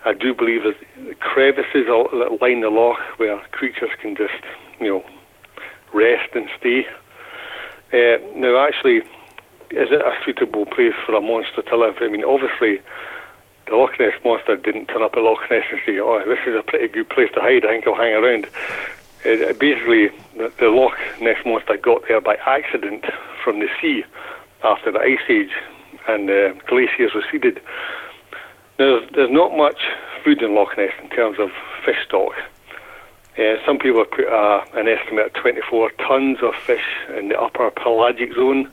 I 0.03 0.13
do 0.13 0.33
believe 0.33 0.63
the 0.63 1.15
crevices 1.19 1.85
that 1.85 2.37
line 2.41 2.61
the 2.61 2.69
loch 2.69 2.99
where 3.17 3.37
creatures 3.51 3.91
can 4.01 4.15
just, 4.15 4.33
you 4.79 4.87
know, 4.87 5.05
rest 5.93 6.33
and 6.33 6.49
stay. 6.59 6.87
Uh, 7.93 8.17
now, 8.35 8.65
actually, 8.65 8.97
is 9.69 9.91
it 9.91 10.01
a 10.01 10.13
suitable 10.25 10.65
place 10.65 10.93
for 11.05 11.13
a 11.15 11.21
monster 11.21 11.61
to 11.61 11.77
live? 11.77 11.95
I 12.01 12.07
mean, 12.07 12.23
obviously, 12.23 12.81
the 13.67 13.75
Loch 13.75 13.99
Ness 13.99 14.13
monster 14.25 14.55
didn't 14.55 14.87
turn 14.87 15.03
up 15.03 15.13
at 15.15 15.21
Loch 15.21 15.49
Ness 15.51 15.65
and 15.71 15.79
say, 15.85 15.99
"Oh, 15.99 16.19
this 16.25 16.39
is 16.47 16.55
a 16.55 16.63
pretty 16.63 16.87
good 16.87 17.09
place 17.09 17.29
to 17.33 17.41
hide. 17.41 17.65
I 17.65 17.69
think 17.69 17.87
I'll 17.87 17.95
hang 17.95 18.13
around." 18.13 18.47
It, 19.23 19.59
basically, 19.59 20.09
the, 20.37 20.51
the 20.59 20.69
Loch 20.69 20.97
Ness 21.19 21.37
monster 21.45 21.77
got 21.77 22.07
there 22.07 22.21
by 22.21 22.35
accident 22.45 23.05
from 23.43 23.59
the 23.59 23.67
sea 23.81 24.03
after 24.63 24.91
the 24.91 24.99
ice 24.99 25.19
age, 25.29 25.51
and 26.07 26.29
uh, 26.29 26.53
glaciers 26.67 27.13
receded. 27.13 27.61
There's, 28.77 29.07
there's 29.13 29.31
not 29.31 29.55
much 29.55 29.79
food 30.23 30.41
in 30.41 30.55
Loch 30.55 30.77
Ness 30.77 30.93
in 31.01 31.09
terms 31.09 31.39
of 31.39 31.51
fish 31.85 31.97
stock. 32.05 32.33
Uh, 33.37 33.55
some 33.65 33.77
people 33.77 33.99
have 33.99 34.11
put 34.11 34.27
uh, 34.27 34.63
an 34.73 34.87
estimate 34.87 35.27
of 35.27 35.33
24 35.33 35.91
tons 35.91 36.39
of 36.41 36.53
fish 36.55 36.83
in 37.17 37.29
the 37.29 37.39
upper 37.39 37.71
pelagic 37.71 38.33
zone. 38.33 38.69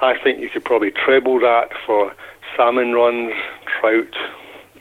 I 0.00 0.18
think 0.18 0.40
you 0.40 0.48
could 0.48 0.64
probably 0.64 0.90
treble 0.90 1.38
that 1.40 1.70
for 1.86 2.12
salmon 2.56 2.92
runs, 2.92 3.32
trout, 3.66 4.16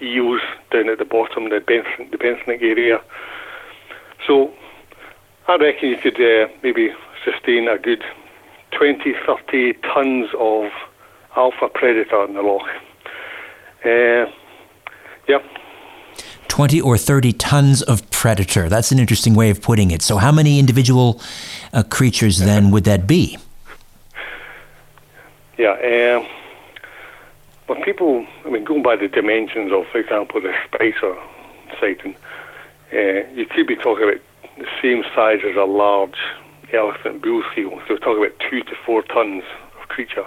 eels 0.01 0.41
down 0.71 0.89
at 0.89 0.97
the 0.97 1.05
bottom, 1.05 1.49
the, 1.49 1.59
Benson, 1.59 2.09
the 2.09 2.17
Benthic 2.17 2.61
area. 2.61 3.01
So 4.25 4.53
I 5.49 5.55
reckon 5.55 5.89
you 5.89 5.97
could 5.97 6.21
uh, 6.21 6.47
maybe 6.61 6.91
sustain 7.25 7.67
a 7.67 7.79
good 7.79 8.03
20, 8.69 9.15
30 9.25 9.73
tons 9.73 10.29
of 10.37 10.71
alpha 11.35 11.67
predator 11.73 12.23
in 12.25 12.35
the 12.35 12.43
loch. 12.43 12.67
Uh, 13.83 14.31
yeah. 15.27 15.39
20 16.49 16.79
or 16.81 16.99
30 16.99 17.33
tons 17.33 17.81
of 17.81 18.07
predator. 18.11 18.69
That's 18.69 18.91
an 18.91 18.99
interesting 18.99 19.33
way 19.33 19.49
of 19.49 19.59
putting 19.59 19.89
it. 19.89 20.03
So, 20.03 20.17
how 20.17 20.31
many 20.31 20.59
individual 20.59 21.19
uh, 21.73 21.81
creatures 21.81 22.37
then 22.37 22.69
would 22.69 22.83
that 22.83 23.07
be? 23.07 23.35
Yeah. 25.57 25.71
Uh, 25.71 26.27
when 27.65 27.81
people, 27.81 28.23
I 28.45 28.49
mean, 28.51 28.65
going 28.65 28.83
by 28.83 28.97
the 28.97 29.07
dimensions 29.07 29.71
of, 29.71 29.87
for 29.87 29.97
example, 29.97 30.41
the 30.41 30.53
Spicer 30.65 31.17
sighting, 31.79 32.15
uh, 32.93 33.27
you 33.33 33.47
could 33.47 33.65
be 33.65 33.75
talking 33.75 34.07
about 34.07 34.21
the 34.59 34.67
same 34.81 35.03
size 35.15 35.39
as 35.49 35.55
a 35.55 35.65
large 35.65 36.17
elephant 36.73 37.21
bull 37.21 37.43
seal. 37.55 37.71
So, 37.87 37.95
we're 37.95 37.97
talking 37.97 38.23
about 38.23 38.39
two 38.49 38.61
to 38.63 38.75
four 38.85 39.01
tons 39.03 39.43
of 39.81 39.87
creature. 39.87 40.25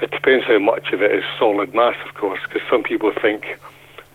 It 0.00 0.10
depends 0.12 0.46
how 0.46 0.58
much 0.58 0.92
of 0.92 1.02
it 1.02 1.12
is 1.12 1.24
solid 1.38 1.74
mass, 1.74 1.96
of 2.06 2.14
course, 2.14 2.40
because 2.44 2.62
some 2.70 2.82
people 2.82 3.12
think 3.20 3.58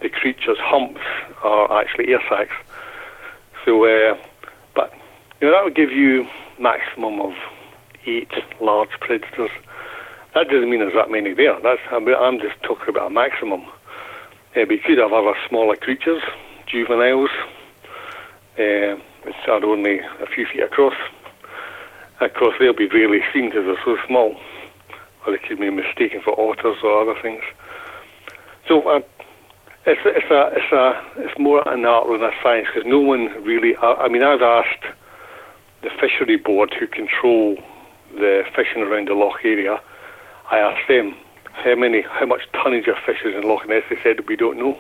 the 0.01 0.09
creature's 0.09 0.57
humps 0.59 1.01
are 1.43 1.81
actually 1.81 2.13
air 2.13 2.21
sacs. 2.29 2.55
So, 3.65 3.85
uh, 3.85 4.17
but 4.75 4.93
you 5.41 5.47
know 5.47 5.53
that 5.53 5.63
would 5.63 5.75
give 5.75 5.91
you 5.91 6.27
maximum 6.59 7.19
of 7.19 7.33
eight 8.05 8.31
large 8.61 8.91
predators. 8.99 9.51
That 10.35 10.49
doesn't 10.49 10.69
mean 10.69 10.79
there's 10.79 10.93
that 10.93 11.11
many 11.11 11.33
there. 11.33 11.59
That's 11.61 11.81
I'm 11.91 12.39
just 12.39 12.61
talking 12.63 12.89
about 12.89 13.07
a 13.07 13.13
maximum. 13.13 13.63
Uh, 14.55 14.65
but 14.65 14.71
you 14.71 14.79
could 14.79 14.97
have 14.97 15.13
other 15.13 15.33
smaller 15.47 15.75
creatures, 15.75 16.21
juveniles, 16.67 17.29
uh, 18.57 18.95
which 19.23 19.35
are 19.47 19.63
only 19.63 19.99
a 19.99 20.25
few 20.33 20.45
feet 20.45 20.63
across. 20.63 20.95
Of 22.21 22.33
course, 22.35 22.55
they'll 22.59 22.73
be 22.73 22.87
rarely 22.87 23.21
seen 23.33 23.49
because 23.49 23.65
they're 23.65 23.83
so 23.83 23.97
small, 24.07 24.35
or 25.25 25.33
they 25.33 25.39
could 25.39 25.59
be 25.59 25.69
mistaken 25.69 26.21
for 26.23 26.39
otters 26.39 26.77
or 26.83 27.01
other 27.01 27.19
things. 27.21 27.41
So 28.67 28.81
uh, 28.87 29.01
it's 29.85 30.01
it's 30.05 30.31
a 30.31 30.51
it's 30.55 30.71
a 30.71 31.03
it's 31.17 31.37
more 31.37 31.67
an 31.67 31.85
art 31.85 32.07
than 32.07 32.23
a 32.23 32.31
science 32.41 32.67
because 32.73 32.89
no 32.89 32.99
one 32.99 33.27
really. 33.43 33.75
I, 33.77 33.93
I 33.93 34.07
mean, 34.07 34.23
I've 34.23 34.41
asked 34.41 34.85
the 35.81 35.89
fishery 35.99 36.37
board 36.37 36.73
who 36.79 36.87
control 36.87 37.57
the 38.15 38.43
fishing 38.55 38.81
around 38.83 39.09
the 39.09 39.13
loch 39.13 39.43
area. 39.43 39.81
I 40.49 40.59
asked 40.59 40.87
them 40.87 41.15
how 41.53 41.75
many, 41.75 42.01
how 42.01 42.25
much 42.25 42.41
tonnage 42.53 42.87
of 42.87 42.95
fish 43.05 43.19
is 43.25 43.35
in 43.35 43.47
Loch 43.47 43.67
Ness. 43.67 43.83
They 43.89 43.97
said 44.01 44.27
we 44.27 44.35
don't 44.35 44.57
know. 44.57 44.77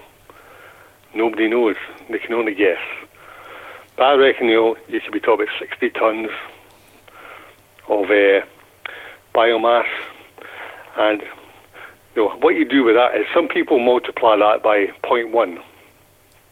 Nobody 1.13 1.47
knows. 1.47 1.75
They 2.09 2.19
can 2.19 2.33
only 2.33 2.55
guess. 2.55 2.79
But 3.95 4.03
I 4.03 4.15
reckon 4.15 4.47
you 4.47 4.75
you 4.87 4.99
should 5.01 5.13
be 5.13 5.19
talking 5.19 5.45
about 5.45 5.59
sixty 5.59 5.89
tons 5.89 6.29
of 7.87 8.05
uh, 8.05 8.45
biomass 9.35 9.87
and 10.95 11.21
you 12.15 12.23
know, 12.23 12.35
what 12.37 12.55
you 12.55 12.65
do 12.65 12.83
with 12.83 12.95
that 12.95 13.15
is 13.15 13.25
some 13.33 13.47
people 13.47 13.79
multiply 13.79 14.37
that 14.37 14.61
by 14.61 14.87
0.1 15.03 15.61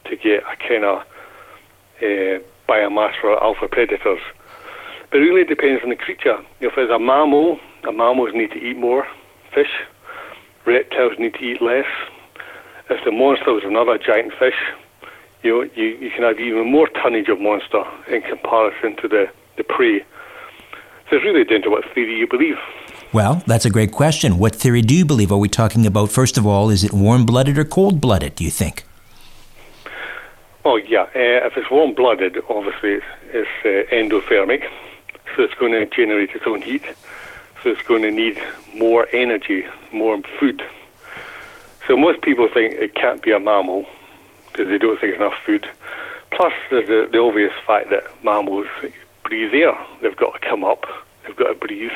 to 0.05 0.15
get 0.15 0.43
a 0.43 0.55
kind 0.55 0.83
of 0.83 0.99
uh, 2.01 2.43
biomass 2.67 3.13
for 3.21 3.41
alpha 3.41 3.67
predators. 3.67 4.19
But 5.11 5.19
it 5.19 5.23
really 5.23 5.43
depends 5.43 5.83
on 5.83 5.89
the 5.89 5.95
creature. 5.95 6.37
You 6.59 6.67
know, 6.67 6.73
if 6.73 6.77
it's 6.77 6.91
a 6.91 6.97
mammal, 6.97 7.59
the 7.83 7.91
mammals 7.91 8.31
need 8.33 8.51
to 8.51 8.57
eat 8.57 8.77
more 8.77 9.05
fish. 9.53 9.71
Reptiles 10.65 11.13
need 11.19 11.35
to 11.35 11.43
eat 11.43 11.61
less. 11.61 11.85
If 12.89 13.03
the 13.05 13.11
monster 13.11 13.57
is 13.57 13.63
another 13.63 13.97
giant 13.97 14.33
fish, 14.33 14.57
you 15.43 15.51
know, 15.51 15.69
you, 15.75 15.85
you 15.99 16.11
can 16.11 16.23
have 16.23 16.39
even 16.39 16.71
more 16.71 16.87
tonnage 16.87 17.29
of 17.29 17.39
monster 17.39 17.83
in 18.07 18.21
comparison 18.21 18.95
to 18.97 19.07
the, 19.07 19.29
the 19.57 19.63
prey. 19.63 19.99
So 21.09 21.17
it's 21.17 21.25
really 21.25 21.43
down 21.43 21.61
to 21.63 21.69
what 21.69 21.83
theory 21.93 22.17
you 22.17 22.27
believe. 22.27 22.57
Well, 23.13 23.43
that's 23.45 23.65
a 23.65 23.69
great 23.69 23.91
question. 23.91 24.37
What 24.37 24.55
theory 24.55 24.81
do 24.81 24.95
you 24.95 25.05
believe? 25.05 25.31
Are 25.31 25.37
we 25.37 25.49
talking 25.49 25.85
about, 25.85 26.11
first 26.11 26.37
of 26.37 26.47
all, 26.47 26.69
is 26.69 26.83
it 26.83 26.93
warm 26.93 27.25
blooded 27.25 27.57
or 27.57 27.65
cold 27.65 27.99
blooded, 27.99 28.35
do 28.35 28.43
you 28.43 28.51
think? 28.51 28.85
Oh, 30.63 30.77
yeah. 30.77 31.01
Uh, 31.01 31.47
if 31.47 31.57
it's 31.57 31.69
warm 31.69 31.93
blooded, 31.93 32.37
obviously 32.49 32.91
it's, 32.91 33.05
it's 33.33 33.49
uh, 33.65 33.93
endothermic, 33.93 34.69
so 35.35 35.43
it's 35.43 35.53
going 35.55 35.73
to 35.73 35.85
generate 35.87 36.29
its 36.31 36.45
own 36.45 36.61
heat. 36.61 36.83
So 37.63 37.71
it's 37.71 37.81
going 37.83 38.03
to 38.03 38.11
need 38.11 38.41
more 38.75 39.07
energy, 39.11 39.65
more 39.91 40.21
food. 40.39 40.63
So 41.87 41.97
most 41.97 42.21
people 42.21 42.47
think 42.47 42.75
it 42.75 42.95
can't 42.95 43.21
be 43.21 43.31
a 43.31 43.39
mammal 43.39 43.85
because 44.51 44.67
they 44.67 44.77
don't 44.77 44.99
think 44.99 45.15
enough 45.15 45.35
food. 45.45 45.67
Plus, 46.31 46.53
there's 46.69 46.87
the, 46.87 47.09
the 47.11 47.19
obvious 47.19 47.53
fact 47.65 47.89
that 47.89 48.03
mammals 48.23 48.67
breathe 49.23 49.53
air. 49.53 49.77
They've 50.01 50.15
got 50.15 50.33
to 50.33 50.47
come 50.47 50.63
up, 50.63 50.85
they've 51.23 51.35
got 51.35 51.47
to 51.47 51.55
breathe. 51.55 51.91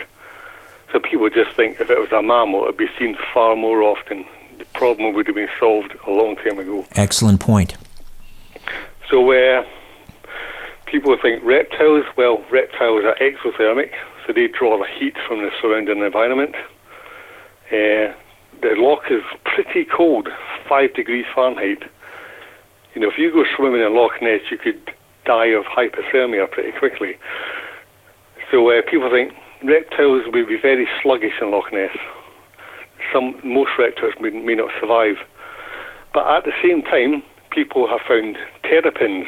So 0.91 0.99
people 0.99 1.29
just 1.29 1.55
think 1.55 1.79
if 1.79 1.89
it 1.89 1.99
was 1.99 2.11
a 2.11 2.21
mammal, 2.21 2.63
it 2.63 2.67
would 2.67 2.77
be 2.77 2.89
seen 2.97 3.17
far 3.33 3.55
more 3.55 3.81
often. 3.81 4.25
The 4.57 4.65
problem 4.73 5.13
would 5.13 5.27
have 5.27 5.35
been 5.35 5.49
solved 5.59 5.95
a 6.07 6.11
long 6.11 6.35
time 6.37 6.59
ago. 6.59 6.85
Excellent 6.95 7.39
point. 7.39 7.75
So, 9.09 9.31
uh, 9.31 9.65
people 10.85 11.17
think 11.21 11.43
reptiles, 11.43 12.05
well, 12.15 12.43
reptiles 12.49 13.03
are 13.03 13.15
exothermic, 13.15 13.91
so 14.25 14.33
they 14.33 14.47
draw 14.47 14.77
the 14.77 14.87
heat 14.97 15.15
from 15.27 15.39
the 15.39 15.51
surrounding 15.61 15.99
environment. 15.99 16.55
Uh, 17.67 18.13
the 18.61 18.73
loch 18.77 19.11
is 19.11 19.23
pretty 19.43 19.85
cold, 19.85 20.29
5 20.67 20.93
degrees 20.93 21.25
Fahrenheit. 21.33 21.83
You 22.95 23.01
know, 23.01 23.09
if 23.09 23.17
you 23.17 23.31
go 23.31 23.43
swimming 23.55 23.81
in 23.81 23.93
Loch 23.93 24.21
Ness, 24.21 24.39
you 24.49 24.57
could 24.57 24.81
die 25.25 25.47
of 25.47 25.65
hypothermia 25.65 26.49
pretty 26.49 26.71
quickly. 26.71 27.17
So 28.49 28.71
uh, 28.71 28.81
people 28.89 29.09
think 29.09 29.33
reptiles 29.63 30.23
will 30.25 30.45
be 30.45 30.57
very 30.57 30.87
sluggish 31.01 31.33
in 31.41 31.51
Loch 31.51 31.73
Ness. 31.73 31.95
Some, 33.11 33.39
most 33.43 33.71
reptiles 33.77 34.13
may, 34.21 34.29
may 34.29 34.55
not 34.55 34.71
survive. 34.79 35.17
But 36.13 36.25
at 36.25 36.45
the 36.45 36.53
same 36.63 36.83
time, 36.83 37.21
people 37.51 37.85
have 37.87 37.99
found 38.07 38.37
terrapins 38.63 39.27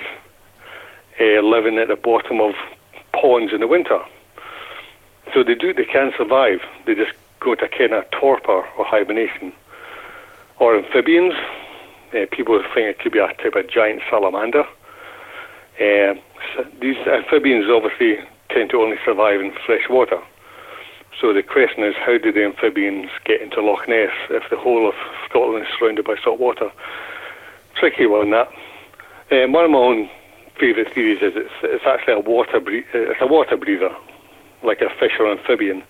uh, 1.19 1.41
living 1.41 1.77
at 1.77 1.89
the 1.89 1.97
bottom 1.97 2.39
of 2.39 2.53
ponds 3.11 3.51
in 3.51 3.59
the 3.59 3.67
winter. 3.67 3.99
So 5.33 5.43
they 5.43 5.55
do, 5.55 5.73
they 5.73 5.83
can 5.83 6.13
survive. 6.17 6.61
They 6.85 6.95
just 6.95 7.11
go 7.41 7.53
to 7.53 7.67
kind 7.67 7.91
of 7.91 8.09
torpor 8.11 8.65
or 8.77 8.85
hibernation. 8.85 9.51
Or 10.59 10.77
amphibians. 10.77 11.33
Uh, 12.13 12.25
people 12.31 12.61
think 12.73 12.87
it 12.87 12.99
could 12.99 13.11
be 13.11 13.19
a 13.19 13.27
type 13.27 13.55
of 13.55 13.69
giant 13.69 14.01
salamander. 14.09 14.63
Uh, 15.79 16.15
so 16.55 16.65
these 16.79 16.97
amphibians 17.05 17.65
obviously 17.69 18.17
tend 18.49 18.69
to 18.69 18.81
only 18.81 18.97
survive 19.05 19.41
in 19.41 19.51
fresh 19.65 19.89
water. 19.89 20.19
So 21.19 21.33
the 21.33 21.43
question 21.43 21.83
is, 21.83 21.95
how 21.95 22.17
do 22.17 22.31
the 22.31 22.45
amphibians 22.45 23.09
get 23.25 23.41
into 23.41 23.61
Loch 23.61 23.87
Ness 23.87 24.11
if 24.29 24.43
the 24.49 24.57
whole 24.57 24.87
of 24.87 24.95
Scotland 25.27 25.65
is 25.65 25.73
surrounded 25.77 26.05
by 26.05 26.15
salt 26.23 26.39
water? 26.39 26.71
Tricky 27.75 28.05
one, 28.05 28.31
that. 28.31 28.49
Um, 29.31 29.51
one 29.51 29.65
of 29.65 29.71
my 29.71 29.79
own 29.79 30.09
favourite 30.59 30.93
theories 30.93 31.21
is 31.21 31.33
it's, 31.35 31.53
it's 31.63 31.85
actually 31.85 32.13
a 32.13 32.19
water 32.19 32.59
bre- 32.59 32.87
it's 32.93 33.21
a 33.21 33.27
water 33.27 33.57
breather, 33.57 33.93
like 34.63 34.81
a 34.81 34.89
fish 34.99 35.13
or 35.19 35.29
amphibian. 35.31 35.83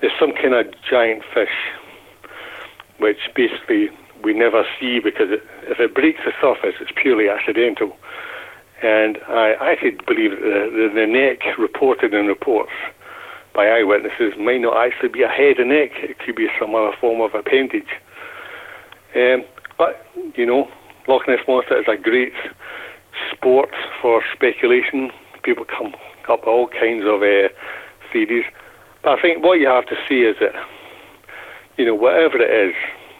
There's 0.00 0.12
some 0.18 0.32
kind 0.32 0.54
of 0.54 0.72
giant 0.88 1.22
fish, 1.34 1.52
which 2.98 3.18
basically 3.34 3.90
we 4.22 4.34
never 4.34 4.64
see 4.78 5.00
because 5.00 5.30
it, 5.30 5.42
if 5.64 5.80
it 5.80 5.94
breaks 5.94 6.20
the 6.24 6.32
surface, 6.40 6.74
it's 6.80 6.92
purely 6.94 7.28
accidental. 7.28 7.96
And 8.82 9.18
I 9.28 9.54
actually 9.60 9.98
believe 10.06 10.30
that 10.30 10.70
the, 10.72 10.90
the, 10.94 11.06
neck 11.06 11.58
reported 11.58 12.14
in 12.14 12.26
reports 12.26 12.72
by 13.54 13.66
eyewitnesses 13.66 14.34
may 14.38 14.58
not 14.58 14.76
actually 14.76 15.10
be 15.10 15.22
a 15.22 15.28
head 15.28 15.58
and 15.58 15.68
neck. 15.68 15.90
It 15.96 16.18
could 16.18 16.36
be 16.36 16.48
some 16.58 16.74
other 16.74 16.96
form 16.98 17.20
of 17.20 17.34
appendage. 17.34 17.92
Um, 19.14 19.44
but, 19.76 20.06
you 20.34 20.46
know, 20.46 20.68
Loch 21.08 21.28
Ness 21.28 21.40
Monster 21.46 21.78
is 21.78 21.86
a 21.88 21.96
great 21.96 22.32
sport 23.32 23.70
for 24.00 24.22
speculation. 24.32 25.10
People 25.42 25.64
come 25.64 25.94
up 26.28 26.40
with 26.40 26.48
all 26.48 26.68
kinds 26.68 27.04
of 27.04 27.22
uh, 27.22 27.48
theories. 28.12 28.44
But 29.02 29.18
I 29.18 29.22
think 29.22 29.42
what 29.44 29.58
you 29.58 29.66
have 29.66 29.86
to 29.86 29.96
see 30.08 30.22
is 30.22 30.36
that, 30.40 30.54
you 31.76 31.84
know, 31.84 31.94
whatever 31.94 32.38
it 32.38 32.68
is, 32.68 32.74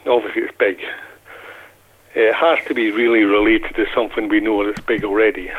obviously 0.06 0.42
it's 0.42 0.56
big. 0.58 0.80
It 2.14 2.34
has 2.34 2.58
to 2.66 2.74
be 2.74 2.90
really 2.90 3.24
related 3.24 3.74
to 3.76 3.86
something 3.94 4.28
we 4.28 4.40
know 4.40 4.66
that's 4.66 4.84
big 4.84 5.04
already. 5.04 5.50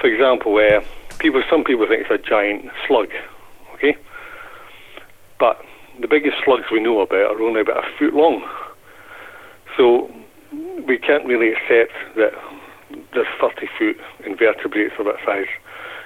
For 0.00 0.06
example, 0.06 0.52
where 0.52 0.82
people, 1.18 1.42
some 1.48 1.64
people 1.64 1.86
think 1.86 2.02
it's 2.02 2.10
a 2.10 2.18
giant 2.18 2.70
slug, 2.86 3.08
okay? 3.74 3.96
But 5.38 5.64
the 6.00 6.08
biggest 6.08 6.36
slugs 6.44 6.64
we 6.70 6.80
know 6.80 7.00
about 7.00 7.36
are 7.36 7.42
only 7.42 7.60
about 7.60 7.84
a 7.84 7.98
foot 7.98 8.14
long. 8.14 8.48
So 9.76 10.10
we 10.86 10.98
can't 10.98 11.26
really 11.26 11.52
accept 11.52 11.92
that 12.16 12.32
there's 13.12 13.26
30 13.40 13.68
foot 13.78 14.00
invertebrates 14.24 14.94
of 14.98 15.06
that 15.06 15.16
size 15.24 15.48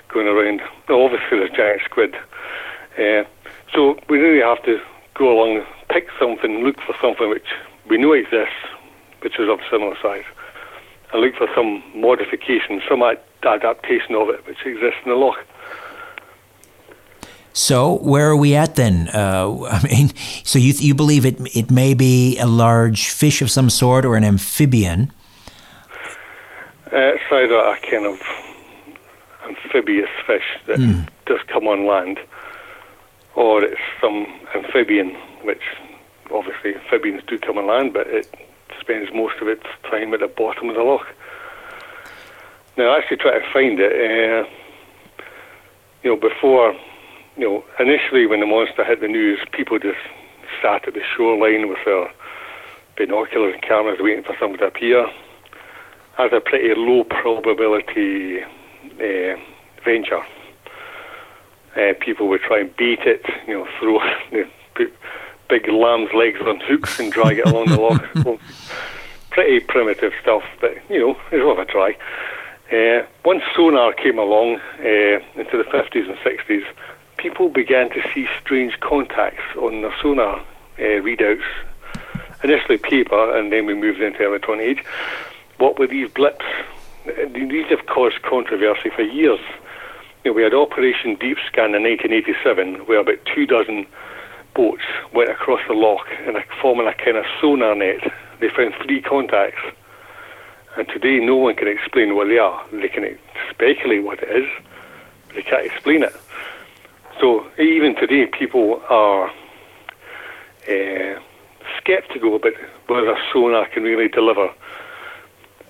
going 0.08 0.26
around. 0.26 0.60
Now, 0.88 1.02
obviously, 1.02 1.38
there's 1.38 1.50
giant 1.50 1.82
squid. 1.84 2.14
Uh, 2.98 3.24
so 3.74 3.98
we 4.08 4.18
really 4.18 4.42
have 4.42 4.62
to 4.64 4.80
go 5.14 5.32
along, 5.32 5.64
pick 5.88 6.08
something, 6.18 6.64
look 6.64 6.80
for 6.80 6.94
something 7.00 7.28
which 7.28 7.48
we 7.88 7.98
know 7.98 8.12
exists, 8.12 8.54
which 9.20 9.38
is 9.38 9.48
of 9.48 9.60
similar 9.70 9.96
size, 10.02 10.24
and 11.12 11.22
look 11.22 11.34
for 11.36 11.48
some 11.54 11.82
modification, 11.94 12.80
some 12.88 13.02
ad- 13.02 13.20
adaptation 13.42 14.14
of 14.14 14.28
it 14.28 14.46
which 14.46 14.64
exists 14.64 15.00
in 15.04 15.10
the 15.10 15.16
loch. 15.16 15.44
So 17.52 17.98
where 17.98 18.30
are 18.30 18.36
we 18.36 18.54
at 18.54 18.76
then? 18.76 19.08
Uh, 19.08 19.64
I 19.70 19.82
mean, 19.82 20.12
so 20.44 20.58
you 20.58 20.74
you 20.78 20.94
believe 20.94 21.26
it 21.26 21.40
it 21.56 21.70
may 21.70 21.94
be 21.94 22.38
a 22.38 22.46
large 22.46 23.08
fish 23.10 23.42
of 23.42 23.50
some 23.50 23.70
sort 23.70 24.04
or 24.04 24.16
an 24.16 24.24
amphibian? 24.24 25.12
Uh, 26.90 27.14
it's 27.14 27.24
either 27.30 27.56
a 27.56 27.76
kind 27.80 28.06
of 28.06 28.22
amphibious 29.46 30.08
fish 30.26 30.44
that 30.66 30.78
does 31.26 31.40
come 31.48 31.66
on 31.66 31.86
land, 31.86 32.18
or 33.38 33.62
it's 33.62 33.80
some 34.00 34.26
amphibian, 34.52 35.14
which 35.44 35.62
obviously 36.32 36.74
amphibians 36.74 37.22
do 37.28 37.38
come 37.38 37.56
on 37.56 37.68
land, 37.68 37.92
but 37.92 38.08
it 38.08 38.26
spends 38.80 39.14
most 39.14 39.36
of 39.40 39.46
its 39.46 39.62
time 39.88 40.12
at 40.12 40.18
the 40.18 40.26
bottom 40.26 40.68
of 40.68 40.74
the 40.74 40.82
loch. 40.82 41.06
Now, 42.76 42.90
I 42.90 42.98
actually 42.98 43.18
try 43.18 43.38
to 43.38 43.52
find 43.52 43.78
it. 43.78 43.92
Uh, 43.92 44.48
you 46.02 46.10
know, 46.10 46.16
before, 46.16 46.74
you 47.36 47.44
know, 47.44 47.64
initially 47.78 48.26
when 48.26 48.40
the 48.40 48.46
monster 48.46 48.84
hit 48.84 49.00
the 49.00 49.06
news, 49.06 49.38
people 49.52 49.78
just 49.78 50.02
sat 50.60 50.88
at 50.88 50.94
the 50.94 51.02
shoreline 51.16 51.68
with 51.68 51.78
their 51.84 52.10
binoculars 52.96 53.54
and 53.54 53.62
cameras 53.62 54.00
waiting 54.00 54.24
for 54.24 54.36
something 54.40 54.58
to 54.58 54.66
appear. 54.66 55.06
As 56.18 56.32
a 56.32 56.40
pretty 56.40 56.74
low 56.74 57.04
probability 57.04 58.42
uh, 58.42 59.36
venture. 59.84 60.24
Uh, 61.78 61.94
people 62.00 62.28
would 62.28 62.40
try 62.40 62.60
and 62.60 62.76
beat 62.76 63.00
it, 63.00 63.24
you 63.46 63.54
know, 63.54 63.68
throw 63.78 64.02
you 64.32 64.44
know, 64.44 64.50
put 64.74 64.92
big 65.48 65.68
lamb's 65.68 66.12
legs 66.12 66.40
on 66.40 66.60
hooks 66.60 66.98
and 66.98 67.12
drag 67.12 67.38
it 67.38 67.46
along 67.46 67.66
the 67.66 67.80
loch. 67.80 68.04
Well, 68.24 68.38
pretty 69.30 69.60
primitive 69.60 70.12
stuff, 70.20 70.42
but 70.60 70.76
you 70.90 70.98
know, 70.98 71.16
it's 71.30 71.44
worth 71.44 71.58
a 71.58 71.64
try. 71.64 71.96
Uh, 72.72 73.06
once 73.24 73.42
sonar 73.54 73.92
came 73.94 74.18
along 74.18 74.56
uh, 74.80 75.20
into 75.36 75.56
the 75.56 75.64
50s 75.64 76.08
and 76.08 76.18
60s, 76.18 76.64
people 77.16 77.48
began 77.48 77.88
to 77.90 78.02
see 78.12 78.28
strange 78.40 78.78
contacts 78.80 79.42
on 79.56 79.82
their 79.82 79.94
sonar 80.02 80.40
uh, 80.78 80.82
readouts. 80.82 81.44
Initially 82.44 82.78
paper, 82.78 83.36
and 83.36 83.52
then 83.52 83.66
we 83.66 83.74
moved 83.74 84.00
into 84.00 84.24
electronic 84.24 84.78
age. 84.78 84.84
What 85.56 85.78
were 85.78 85.88
these 85.88 86.08
blips? 86.10 86.44
These 87.04 87.66
have 87.66 87.86
caused 87.86 88.22
controversy 88.22 88.90
for 88.90 89.02
years. 89.02 89.40
You 90.24 90.32
know, 90.32 90.36
we 90.36 90.42
had 90.42 90.54
Operation 90.54 91.14
Deep 91.14 91.38
Scan 91.46 91.74
in 91.74 91.82
1987, 91.84 92.86
where 92.86 92.98
about 92.98 93.18
two 93.24 93.46
dozen 93.46 93.86
boats 94.54 94.82
went 95.12 95.30
across 95.30 95.60
the 95.68 95.74
loch 95.74 96.06
and 96.26 96.36
a- 96.36 96.44
forming 96.60 96.88
a 96.88 96.94
kind 96.94 97.16
of 97.16 97.24
sonar 97.40 97.74
net. 97.74 98.00
They 98.40 98.48
found 98.48 98.74
three 98.82 99.00
contacts. 99.00 99.62
And 100.76 100.88
today, 100.88 101.18
no 101.18 101.36
one 101.36 101.54
can 101.54 101.68
explain 101.68 102.14
what 102.14 102.28
they 102.28 102.38
are. 102.38 102.64
They 102.72 102.88
can 102.88 103.18
speculate 103.50 104.02
what 104.04 104.22
it 104.22 104.30
is, 104.30 104.48
but 105.26 105.36
they 105.36 105.42
can't 105.42 105.66
explain 105.66 106.02
it. 106.02 106.14
So 107.20 107.46
even 107.58 107.96
today, 107.96 108.26
people 108.26 108.82
are 108.88 109.30
uh, 110.68 111.20
skeptical 111.78 112.36
about 112.36 112.52
whether 112.86 113.16
sonar 113.32 113.66
can 113.66 113.82
really 113.82 114.08
deliver. 114.08 114.50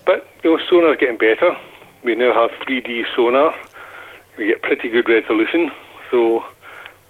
But 0.04 0.26
you 0.42 0.56
know, 0.56 0.62
sonar 0.68 0.92
is 0.94 1.00
getting 1.00 1.16
better. 1.18 1.56
We 2.02 2.14
now 2.14 2.32
have 2.34 2.50
3D 2.66 3.04
sonar. 3.14 3.54
We 4.38 4.46
get 4.46 4.62
pretty 4.62 4.88
good 4.88 5.08
resolution, 5.08 5.72
so 6.12 6.44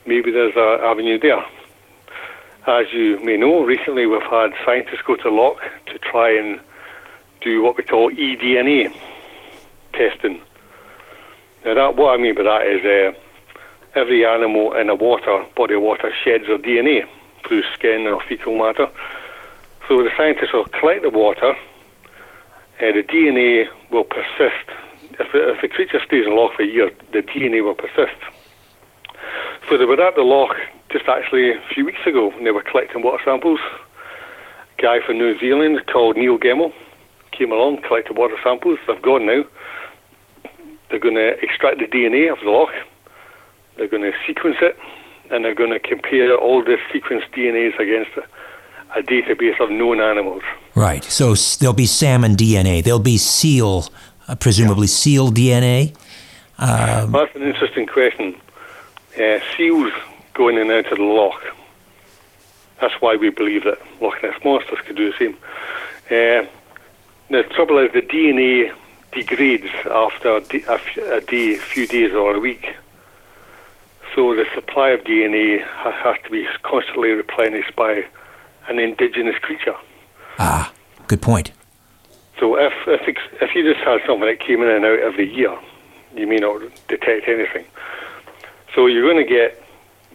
maybe 0.07 0.31
there's 0.31 0.57
an 0.57 0.81
avenue 0.83 1.19
there. 1.21 1.45
As 2.67 2.87
you 2.91 3.23
may 3.23 3.37
know, 3.37 3.64
recently 3.64 4.07
we've 4.07 4.23
had 4.23 4.55
scientists 4.64 5.03
go 5.07 5.14
to 5.17 5.31
Loch 5.31 5.61
to 5.88 5.99
try 5.99 6.31
and 6.31 6.59
do 7.43 7.62
what 7.62 7.77
we 7.77 7.83
call 7.83 8.11
eDNA 8.11 8.99
testing. 9.93 10.41
Now, 11.67 11.75
that, 11.75 11.97
what 11.97 12.19
I 12.19 12.23
mean 12.23 12.35
by 12.35 12.45
that 12.45 12.67
is 12.67 12.83
uh, 12.83 13.19
every 13.95 14.25
animal 14.25 14.73
in 14.73 14.88
a 14.88 14.95
water 14.95 15.45
body 15.55 15.75
of 15.75 15.83
water 15.83 16.11
sheds 16.25 16.47
their 16.47 16.57
DNA 16.57 17.07
through 17.47 17.62
skin 17.75 18.07
or 18.07 18.23
fecal 18.27 18.57
matter. 18.57 18.88
So 19.87 20.03
the 20.03 20.11
scientists 20.17 20.55
will 20.55 20.64
collect 20.64 21.03
the 21.03 21.11
water, 21.11 21.55
and 22.81 22.97
the 22.97 23.03
DNA 23.03 23.67
will 23.91 24.05
persist. 24.05 24.71
If, 25.19 25.33
the- 25.33 25.51
if 25.55 25.61
the 25.61 25.69
creature 25.69 26.01
stays 26.07 26.27
in 26.27 26.35
loch 26.37 26.55
for 26.57 26.63
a 26.63 26.67
year, 26.67 26.91
the 27.13 27.23
DNA 27.23 27.63
will 27.65 27.75
persist. 27.75 28.17
So 29.69 29.77
they 29.77 29.85
were 29.85 30.01
at 30.01 30.15
the 30.15 30.23
loch 30.23 30.57
just 30.91 31.07
actually 31.09 31.51
a 31.53 31.61
few 31.75 31.85
weeks 31.85 32.07
ago, 32.07 32.31
and 32.33 32.47
they 32.47 32.51
were 32.51 32.63
collecting 32.63 33.03
water 33.03 33.23
samples. 33.25 33.61
A 34.79 34.83
guy 34.83 35.01
from 35.05 35.19
New 35.19 35.39
Zealand 35.39 35.81
called 35.93 36.17
Neil 36.17 36.39
Gemmell 36.39 36.73
came 37.33 37.53
along, 37.53 37.83
collected 37.83 38.17
water 38.17 38.37
samples. 38.43 38.79
They've 38.87 39.03
gone 39.03 39.27
now. 39.27 39.45
They're 40.91 40.99
going 40.99 41.17
to 41.17 41.39
extract 41.43 41.79
the 41.79 41.87
DNA 41.87 42.33
of 42.33 42.39
the 42.43 42.51
loch. 42.51 42.71
They're 43.77 43.89
going 43.89 44.03
to 44.03 44.13
sequence 44.27 44.57
it, 44.63 44.79
and 45.31 45.45
they're 45.45 45.55
going 45.55 45.71
to 45.71 45.79
compare 45.79 46.35
all 46.37 46.65
the 46.65 46.79
sequenced 46.93 47.31
DNAs 47.35 47.79
against 47.79 48.11
a, 48.17 48.99
a 48.99 49.03
database 49.03 49.61
of 49.61 49.71
known 49.71 50.01
animals. 50.01 50.43
Right. 50.75 51.05
So 51.05 51.35
there'll 51.61 51.75
be 51.75 51.87
salmon 51.87 52.37
DNA. 52.37 52.83
There'll 52.83 52.99
be 53.01 53.19
seal, 53.19 53.85
uh, 54.29 54.35
presumably 54.37 54.87
seal 54.87 55.31
DNA. 55.31 55.95
Well, 56.59 57.07
that's 57.09 57.35
an 57.37 57.43
interesting 57.43 57.87
question. 57.87 58.35
Uh, 59.19 59.41
seals 59.57 59.93
go 60.35 60.49
in 60.49 60.59
and 60.59 60.71
out 60.71 60.91
of 60.93 60.99
the 60.99 61.05
lock. 61.05 61.43
That's 62.81 62.95
why 63.01 63.17
we 63.17 63.31
believe 63.31 63.64
that 63.64 63.79
Loch 64.01 64.23
Ness 64.23 64.35
monsters 64.45 64.79
could 64.87 64.97
do 64.97 65.11
the 65.12 65.19
same. 65.19 65.37
Uh, 66.07 66.47
the 67.31 67.43
trouble 67.55 67.79
is 67.79 67.93
the 67.93 68.03
DNA 68.03 68.73
degrades 69.12 69.67
after 69.91 70.37
a 70.37 70.41
d- 70.41 70.64
a 70.69 70.75
f- 70.75 70.97
a 70.97 71.21
day, 71.21 71.55
a 71.55 71.59
few 71.59 71.87
days 71.87 72.12
or 72.12 72.35
a 72.37 72.38
week. 72.38 72.75
So 74.14 74.35
the 74.35 74.47
supply 74.55 74.91
of 74.91 75.01
DNA 75.05 75.62
ha- 75.64 75.91
has 75.93 76.17
to 76.25 76.31
be 76.31 76.47
constantly 76.62 77.11
replenished 77.11 77.75
by 77.75 78.05
an 78.69 78.79
indigenous 78.79 79.37
creature. 79.38 79.75
Ah, 80.38 80.73
good 81.09 81.21
point. 81.21 81.51
So 82.38 82.57
if 82.57 82.72
if, 82.87 83.16
if 83.40 83.55
you 83.55 83.62
just 83.62 83.85
had 83.85 84.01
something 84.07 84.27
that 84.27 84.40
came 84.40 84.62
in 84.62 84.68
and 84.68 84.85
out 84.85 85.01
every 85.01 85.33
year, 85.33 85.57
you 86.14 86.27
may 86.27 86.37
not 86.37 86.61
detect 86.88 87.29
anything. 87.29 87.64
So 88.74 88.87
you're 88.87 89.03
going 89.03 89.24
to 89.24 89.29
get 89.29 89.62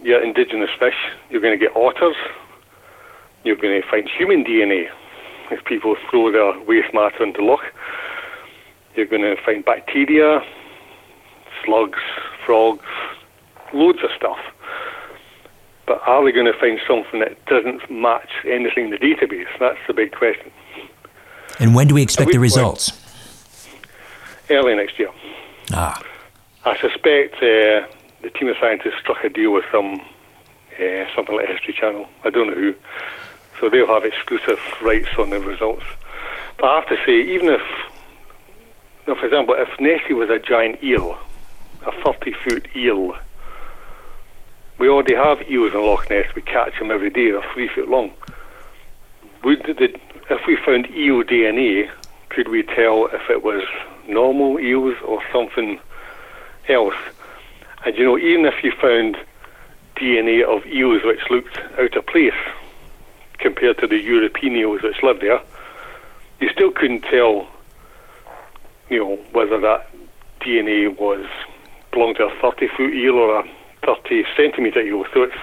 your 0.01 0.23
indigenous 0.23 0.69
fish. 0.79 0.95
You're 1.29 1.41
going 1.41 1.57
to 1.57 1.65
get 1.65 1.75
otters. 1.75 2.15
You're 3.43 3.57
going 3.57 3.81
to 3.81 3.87
find 3.89 4.09
human 4.09 4.43
DNA 4.43 4.89
if 5.51 5.63
people 5.65 5.95
throw 6.09 6.31
their 6.31 6.59
waste 6.63 6.93
matter 6.93 7.23
into 7.23 7.43
loch. 7.43 7.63
You're 8.95 9.07
going 9.07 9.21
to 9.21 9.35
find 9.43 9.65
bacteria, 9.65 10.41
slugs, 11.65 11.99
frogs, 12.45 12.85
loads 13.73 13.99
of 14.03 14.11
stuff. 14.15 14.37
But 15.85 16.01
are 16.07 16.21
we 16.21 16.31
going 16.31 16.45
to 16.45 16.57
find 16.57 16.79
something 16.87 17.19
that 17.19 17.43
doesn't 17.45 17.91
match 17.91 18.29
anything 18.45 18.85
in 18.85 18.91
the 18.91 18.97
database? 18.97 19.47
That's 19.59 19.79
the 19.87 19.93
big 19.93 20.13
question. 20.13 20.51
And 21.59 21.75
when 21.75 21.87
do 21.87 21.95
we 21.95 22.01
expect 22.01 22.31
the 22.31 22.39
results? 22.39 22.91
Early 24.49 24.75
next 24.75 24.99
year. 24.99 25.09
Ah, 25.71 26.01
I 26.65 26.77
suspect 26.79 27.35
uh, 27.35 27.87
the 28.21 28.29
team 28.33 28.49
of 28.49 28.57
scientists 28.59 28.99
struck 28.99 29.23
a 29.23 29.29
deal 29.29 29.53
with 29.53 29.65
some 29.71 30.01
uh, 30.79 31.05
something 31.15 31.35
like 31.35 31.47
History 31.47 31.73
Channel. 31.73 32.07
I 32.23 32.29
don't 32.29 32.47
know 32.47 32.55
who. 32.55 32.75
So 33.59 33.69
they'll 33.69 33.87
have 33.87 34.03
exclusive 34.05 34.59
rights 34.81 35.09
on 35.17 35.29
the 35.29 35.39
results. 35.39 35.85
But 36.57 36.65
I 36.65 36.75
have 36.79 36.89
to 36.89 36.97
say, 37.05 37.21
even 37.21 37.49
if, 37.49 37.61
you 39.05 39.13
know, 39.13 39.19
for 39.19 39.25
example, 39.25 39.55
if 39.57 39.69
Nessie 39.79 40.13
was 40.13 40.29
a 40.29 40.39
giant 40.39 40.83
eel, 40.83 41.17
a 41.85 41.91
30 42.03 42.33
foot 42.33 42.67
eel, 42.75 43.15
we 44.79 44.89
already 44.89 45.15
have 45.15 45.41
eels 45.49 45.73
in 45.73 45.81
Loch 45.81 46.09
Ness. 46.09 46.25
We 46.35 46.41
catch 46.41 46.77
them 46.79 46.91
every 46.91 47.09
day. 47.09 47.31
They're 47.31 47.45
three 47.53 47.69
foot 47.69 47.87
long. 47.89 48.11
Would 49.43 49.63
the, 49.63 49.99
if 50.29 50.47
we 50.47 50.55
found 50.55 50.89
eel 50.91 51.23
DNA, 51.23 51.89
could 52.29 52.47
we 52.47 52.63
tell 52.63 53.07
if 53.07 53.29
it 53.29 53.43
was 53.43 53.63
normal 54.07 54.59
eels 54.59 54.95
or 55.05 55.21
something 55.31 55.79
else? 56.67 56.95
And 57.85 57.95
you 57.97 58.05
know, 58.05 58.17
even 58.17 58.45
if 58.45 58.63
you 58.63 58.71
found 58.71 59.17
DNA 59.95 60.43
of 60.43 60.65
eels 60.65 61.03
which 61.03 61.19
looked 61.29 61.57
out 61.77 61.95
of 61.95 62.05
place 62.07 62.33
compared 63.39 63.77
to 63.79 63.87
the 63.87 63.99
European 63.99 64.55
eels 64.55 64.81
which 64.81 65.03
lived 65.03 65.21
there. 65.21 65.41
You 66.39 66.49
still 66.49 66.71
couldn't 66.71 67.01
tell, 67.01 67.47
you 68.89 68.99
know, 68.99 69.15
whether 69.31 69.59
that 69.59 69.89
DNA 70.41 70.97
was 70.97 71.25
belonged 71.91 72.17
to 72.17 72.25
a 72.25 72.41
30 72.41 72.67
foot 72.69 72.93
eel 72.93 73.15
or 73.15 73.39
a 73.39 73.49
30 73.85 74.23
centimetre 74.35 74.81
eel. 74.81 75.05
So 75.13 75.23
it's 75.23 75.35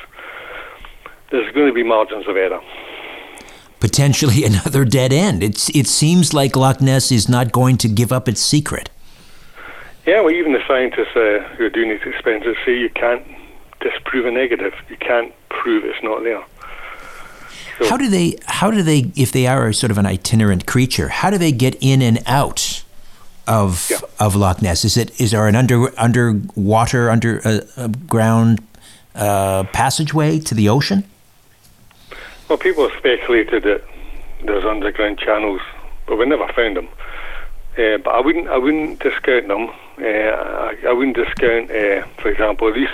there's 1.31 1.53
going 1.55 1.69
to 1.69 1.73
be 1.73 1.85
margins 1.85 2.27
of 2.27 2.37
error. 2.37 2.61
Potentially 3.81 4.45
another 4.53 4.85
dead 4.85 5.12
end. 5.12 5.43
It's, 5.43 5.68
it 5.70 5.87
seems 5.87 6.33
like 6.33 6.55
Loch 6.55 6.81
Ness 6.81 7.11
is 7.11 7.28
not 7.28 7.53
going 7.53 7.76
to 7.78 7.89
give 7.89 8.12
up 8.12 8.28
its 8.28 8.41
secret. 8.41 8.91
Yeah, 10.07 10.20
well, 10.22 10.31
even 10.31 10.53
the 10.53 10.62
scientists 10.66 11.14
uh, 11.14 11.55
who 11.57 11.64
are 11.64 11.70
doing 11.70 11.91
these 11.91 12.03
experiments 12.05 12.59
say 12.64 12.78
you 12.78 12.91
can't 12.91 13.24
disprove 13.81 14.26
a 14.26 14.31
negative. 14.31 14.74
You 14.89 14.97
can't 14.97 15.33
prove 15.49 15.85
it's 15.85 16.03
not 16.03 16.22
there. 16.22 16.43
So 17.78 17.89
how 17.89 17.97
do 17.97 18.09
they? 18.09 18.37
How 18.47 18.70
do 18.70 18.83
they? 18.83 19.11
If 19.16 19.33
they 19.33 19.47
are 19.47 19.72
sort 19.72 19.91
of 19.91 19.99
an 19.99 20.07
itinerant 20.07 20.66
creature, 20.66 21.09
how 21.09 21.31
do 21.31 21.39
they 21.39 21.53
get 21.53 21.76
in 21.81 22.03
and 22.03 22.22
out 22.26 22.83
of 23.47 23.89
yeah. 23.91 23.99
of 24.18 24.37
Loch 24.37 24.62
Ness? 24.62 24.85
Is 24.85 24.97
it 24.97 25.18
is 25.20 25.31
there 25.31 25.47
an 25.47 25.57
under 25.57 25.99
underwater 25.99 27.11
under 27.11 27.41
uh, 27.45 27.89
ground 28.07 28.61
uh, 29.14 29.64
passageway 29.72 30.39
to 30.41 30.55
the 30.55 30.68
ocean? 30.68 31.05
Well, 32.51 32.59
people 32.59 32.89
have 32.89 32.99
speculated 32.99 33.63
that 33.63 33.85
there's 34.45 34.65
underground 34.65 35.21
channels, 35.21 35.61
but 36.09 36.17
we 36.17 36.27
never 36.27 36.49
found 36.53 36.77
them. 36.79 36.89
Uh, 37.79 37.99
but 37.99 38.11
I 38.11 38.21
wouldn't 38.21 38.49
I 38.49 38.59
wouldn't 38.59 38.99
discount 38.99 39.47
them. 39.47 39.69
Uh, 40.01 40.03
I, 40.03 40.75
I, 40.89 40.93
wouldn't 40.93 41.15
discount, 41.15 41.71
uh, 41.71 42.05
for 42.21 42.29
example, 42.29 42.73
these 42.73 42.89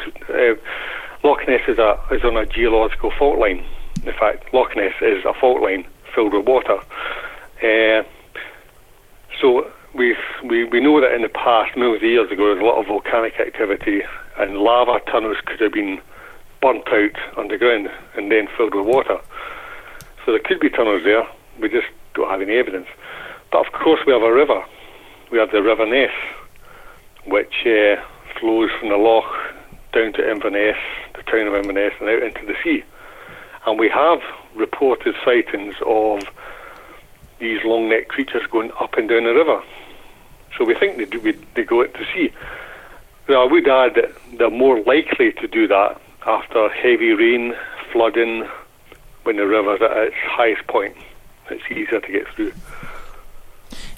Loch 1.25 1.49
Ness 1.49 1.63
is, 1.69 1.79
a, 1.79 1.99
is 2.11 2.23
on 2.23 2.37
a 2.37 2.45
geological 2.45 3.11
fault 3.13 3.39
line. 3.39 3.65
In 4.05 4.13
fact, 4.13 4.53
Loch 4.53 4.77
Ness 4.77 4.93
is 5.01 5.25
a 5.25 5.33
fault 5.33 5.63
line 5.63 5.87
filled 6.15 6.35
with 6.35 6.47
water. 6.47 6.79
So 9.41 9.73
we 9.95 10.15
we 10.45 10.65
we 10.65 10.81
know 10.81 11.01
that 11.01 11.15
in 11.15 11.23
the 11.23 11.31
past, 11.31 11.75
millions 11.79 12.03
of 12.03 12.11
years 12.11 12.31
ago, 12.31 12.55
there 12.55 12.57
was 12.57 12.63
a 12.63 12.67
lot 12.67 12.79
of 12.79 12.89
volcanic 12.89 13.41
activity, 13.41 14.03
and 14.37 14.59
lava 14.59 15.01
tunnels 15.11 15.39
could 15.47 15.63
have 15.63 15.73
been 15.73 15.99
burnt 16.61 16.89
out 16.89 17.39
underground 17.39 17.89
and 18.17 18.31
then 18.31 18.49
filled 18.57 18.75
with 18.75 18.87
water. 18.87 19.21
So 20.25 20.33
there 20.33 20.41
could 20.41 20.61
be 20.61 20.71
tunnels 20.71 21.05
there. 21.05 21.27
We 21.61 21.69
just 21.69 21.87
don't 22.15 22.31
have 22.31 22.43
any 22.43 22.55
evidence. 22.55 22.89
But 23.53 23.67
of 23.67 23.73
course, 23.73 24.01
we 24.07 24.13
have 24.13 24.23
a 24.23 24.33
river. 24.33 24.65
We 25.31 25.39
have 25.39 25.51
the 25.51 25.63
River 25.63 25.87
Ness, 25.87 26.11
which 27.25 27.67
uh, 27.67 27.97
flows 28.39 28.71
from 28.79 28.89
the 28.89 28.97
loch 28.97 29.33
down 29.93 30.13
to 30.15 30.31
Inverness, 30.31 30.77
the 31.15 31.23
town 31.23 31.47
of 31.47 31.55
Inverness, 31.55 31.95
and 32.01 32.09
out 32.09 32.23
into 32.23 32.45
the 32.47 32.55
sea. 32.63 32.85
And 33.67 33.79
we 33.79 33.89
have 33.89 34.21
reported 34.55 35.15
sightings 35.25 35.75
of 35.85 36.23
these 37.39 37.61
long 37.65 37.89
necked 37.89 38.09
creatures 38.09 38.47
going 38.51 38.71
up 38.81 38.95
and 38.95 39.09
down 39.09 39.25
the 39.25 39.35
river. 39.35 39.63
So 40.57 40.65
we 40.65 40.75
think 40.75 40.97
they, 40.97 41.05
do, 41.05 41.35
they 41.55 41.65
go 41.65 41.83
out 41.83 41.93
to 41.95 42.05
sea. 42.15 42.33
Now, 43.29 43.47
I 43.47 43.51
would 43.51 43.67
add 43.69 43.95
that 43.97 44.13
they're 44.39 44.51
more 44.51 44.81
likely 44.81 45.33
to 45.33 45.49
do 45.49 45.67
that 45.69 46.01
after 46.27 46.69
heavy 46.69 47.13
rain, 47.13 47.55
flooding, 47.93 48.49
when 49.23 49.37
the 49.37 49.47
river's 49.47 49.81
at 49.83 49.97
its 49.97 50.17
highest 50.23 50.67
point. 50.67 50.97
It's 51.51 51.63
easier 51.71 52.01
to 52.01 52.13
get 52.13 52.29
through. 52.29 52.53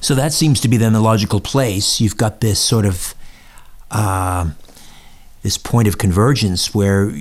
So 0.00 0.14
that 0.14 0.32
seems 0.32 0.60
to 0.60 0.68
be 0.68 0.76
then 0.76 0.92
the 0.92 1.00
logical 1.00 1.40
place. 1.40 2.00
You've 2.00 2.16
got 2.16 2.40
this 2.40 2.60
sort 2.60 2.84
of 2.84 3.14
uh, 3.90 4.50
this 5.42 5.58
point 5.58 5.88
of 5.88 5.98
convergence 5.98 6.74
where 6.74 7.12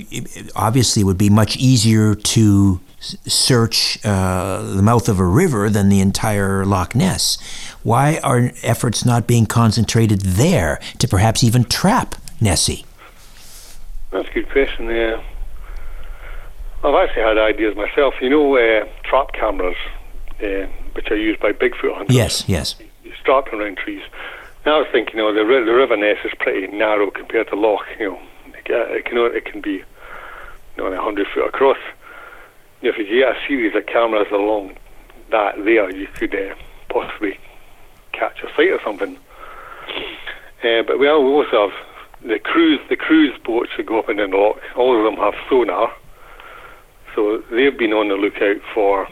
obviously 0.56 1.02
it 1.02 1.06
would 1.06 1.18
be 1.18 1.30
much 1.30 1.56
easier 1.58 2.16
to 2.16 2.80
search 3.00 4.00
uh, 4.04 4.62
the 4.64 4.82
mouth 4.82 5.08
of 5.08 5.20
a 5.20 5.26
river 5.26 5.70
than 5.70 5.90
the 5.90 6.00
entire 6.02 6.66
Loch 6.66 6.96
Ness. 6.96 7.38
Why 7.84 8.20
are 8.24 8.52
efforts 8.64 9.06
not 9.06 9.28
being 9.28 9.46
concentrated 9.46 10.22
there 10.22 10.80
to 10.98 11.08
perhaps 11.08 11.44
even 11.44 11.64
trap 11.64 12.16
Nessie? 12.42 12.87
That's 14.18 14.30
a 14.30 14.34
good 14.34 14.50
question. 14.50 14.90
Yeah, 14.90 15.22
I've 16.84 16.96
actually 16.96 17.22
had 17.22 17.38
ideas 17.38 17.76
myself. 17.76 18.16
You 18.20 18.32
know, 18.32 18.58
uh, 18.58 18.88
trap 19.04 19.32
cameras, 19.34 19.76
uh, 20.42 20.66
which 20.94 21.12
are 21.12 21.16
used 21.16 21.40
by 21.40 21.52
Bigfoot 21.52 21.96
hunters. 21.96 22.16
Yes, 22.16 22.44
yes. 22.48 22.76
You 23.04 23.14
strap 23.22 23.52
them 23.52 23.62
around 23.62 23.78
trees. 23.78 24.02
Now 24.66 24.78
I 24.78 24.80
was 24.80 24.88
thinking, 24.92 25.18
you 25.18 25.22
know, 25.22 25.34
the, 25.34 25.44
the 25.66 25.72
river 25.72 25.96
Ness 25.96 26.18
is 26.26 26.32
pretty 26.40 26.66
narrow 26.76 27.12
compared 27.12 27.48
to 27.50 27.56
Loch. 27.56 27.86
You 28.00 28.14
know, 28.14 28.20
it 28.56 29.06
can 29.06 29.18
it 29.36 29.46
can 29.46 29.62
be, 29.62 29.74
you 29.74 29.86
know, 30.78 31.00
hundred 31.00 31.28
foot 31.28 31.46
across. 31.46 31.78
If 32.82 32.98
you 32.98 33.06
get 33.06 33.36
a 33.36 33.48
series 33.48 33.76
of 33.76 33.86
cameras 33.86 34.32
along 34.32 34.78
that 35.30 35.64
there, 35.64 35.96
you 35.96 36.08
could 36.08 36.34
uh, 36.34 36.56
possibly 36.90 37.38
catch 38.14 38.42
a 38.42 38.48
sight 38.56 38.72
or 38.72 38.82
something. 38.84 39.16
Uh, 40.64 40.82
but 40.88 40.98
we 40.98 41.08
also 41.08 41.70
have 41.70 41.87
the 42.28 42.40
cruise 42.40 42.80
the 42.90 42.96
cruise 42.96 43.38
boats 43.44 43.70
that 43.78 43.86
go 43.86 44.00
up 44.00 44.10
and 44.10 44.18
down 44.18 44.32
the 44.32 44.38
loch. 44.38 44.60
All 44.76 44.98
of 44.98 45.04
them 45.04 45.22
have 45.24 45.34
sonar, 45.50 45.94
so 47.16 47.44
they've 47.52 47.78
been 47.78 47.94
on 47.94 48.10
the 48.10 48.16
lookout 48.16 48.62
for 48.74 49.08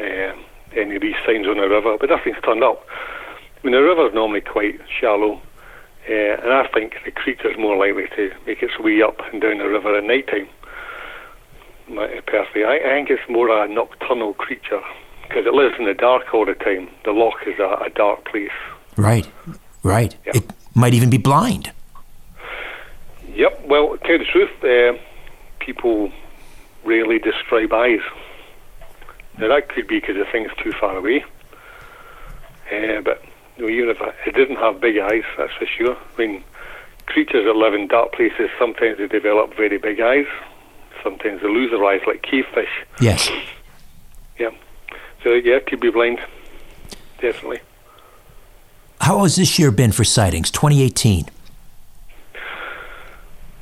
uh, 0.00 0.32
any 0.76 0.96
of 0.96 1.02
these 1.02 1.16
signs 1.26 1.46
on 1.46 1.56
the 1.56 1.68
river, 1.68 1.96
but 1.98 2.10
nothing's 2.10 2.36
turned 2.44 2.64
up. 2.64 2.84
I 2.88 3.66
mean, 3.66 3.72
the 3.72 3.82
river's 3.82 4.12
normally 4.14 4.40
quite 4.40 4.80
shallow, 5.00 5.40
uh, 6.08 6.12
and 6.12 6.52
I 6.52 6.66
think 6.72 6.94
the 7.04 7.10
creature's 7.10 7.56
more 7.58 7.76
likely 7.76 8.08
to 8.16 8.30
make 8.46 8.62
its 8.62 8.78
way 8.78 9.02
up 9.02 9.20
and 9.32 9.40
down 9.40 9.58
the 9.58 9.68
river 9.68 9.96
at 9.96 10.04
night 10.04 10.26
time. 10.26 10.48
Personally, 12.26 12.64
I, 12.64 12.76
I 12.76 12.90
think 12.94 13.10
it's 13.10 13.28
more 13.28 13.48
a 13.50 13.68
nocturnal 13.68 14.34
creature 14.34 14.82
because 15.22 15.46
it 15.46 15.54
lives 15.54 15.74
in 15.78 15.86
the 15.86 15.94
dark 15.94 16.32
all 16.32 16.46
the 16.46 16.54
time. 16.54 16.88
The 17.04 17.12
loch 17.12 17.46
is 17.46 17.58
a, 17.58 17.84
a 17.84 17.90
dark 17.94 18.24
place. 18.24 18.50
Right, 18.96 19.26
right. 19.82 20.16
Yeah. 20.26 20.32
It 20.36 20.52
might 20.74 20.94
even 20.94 21.10
be 21.10 21.18
blind. 21.18 21.72
Yep. 23.34 23.66
Well, 23.66 23.96
to 23.96 23.98
tell 23.98 24.18
the 24.18 24.24
truth, 24.24 24.64
uh, 24.64 24.98
people 25.58 26.12
rarely 26.84 27.18
describe 27.18 27.72
eyes. 27.72 28.00
Now 29.38 29.48
that 29.48 29.68
could 29.68 29.88
be 29.88 29.98
because 30.00 30.16
the 30.16 30.24
thing's 30.30 30.52
too 30.62 30.72
far 30.72 30.96
away. 30.96 31.24
Uh, 32.70 33.00
but 33.00 33.22
you 33.56 33.64
know, 33.64 33.68
even 33.68 33.90
if 33.90 34.00
it 34.26 34.34
didn't 34.34 34.56
have 34.56 34.80
big 34.80 34.98
eyes, 34.98 35.24
that's 35.36 35.52
for 35.54 35.66
sure. 35.66 35.96
I 35.96 36.18
mean, 36.18 36.44
creatures 37.06 37.44
that 37.44 37.56
live 37.56 37.74
in 37.74 37.88
dark 37.88 38.12
places 38.12 38.50
sometimes 38.58 38.98
they 38.98 39.08
develop 39.08 39.54
very 39.56 39.78
big 39.78 40.00
eyes. 40.00 40.26
Sometimes 41.02 41.42
they 41.42 41.48
lose 41.48 41.70
their 41.70 41.84
eyes, 41.84 42.00
like 42.06 42.22
cavefish. 42.22 42.70
Yes. 43.00 43.28
Yeah. 44.38 44.50
So 45.22 45.32
yeah, 45.32 45.58
could 45.60 45.80
be 45.80 45.90
blind. 45.90 46.20
Definitely. 47.20 47.60
How 49.00 49.22
has 49.22 49.36
this 49.36 49.58
year 49.58 49.70
been 49.70 49.92
for 49.92 50.04
sightings? 50.04 50.50
2018. 50.50 51.26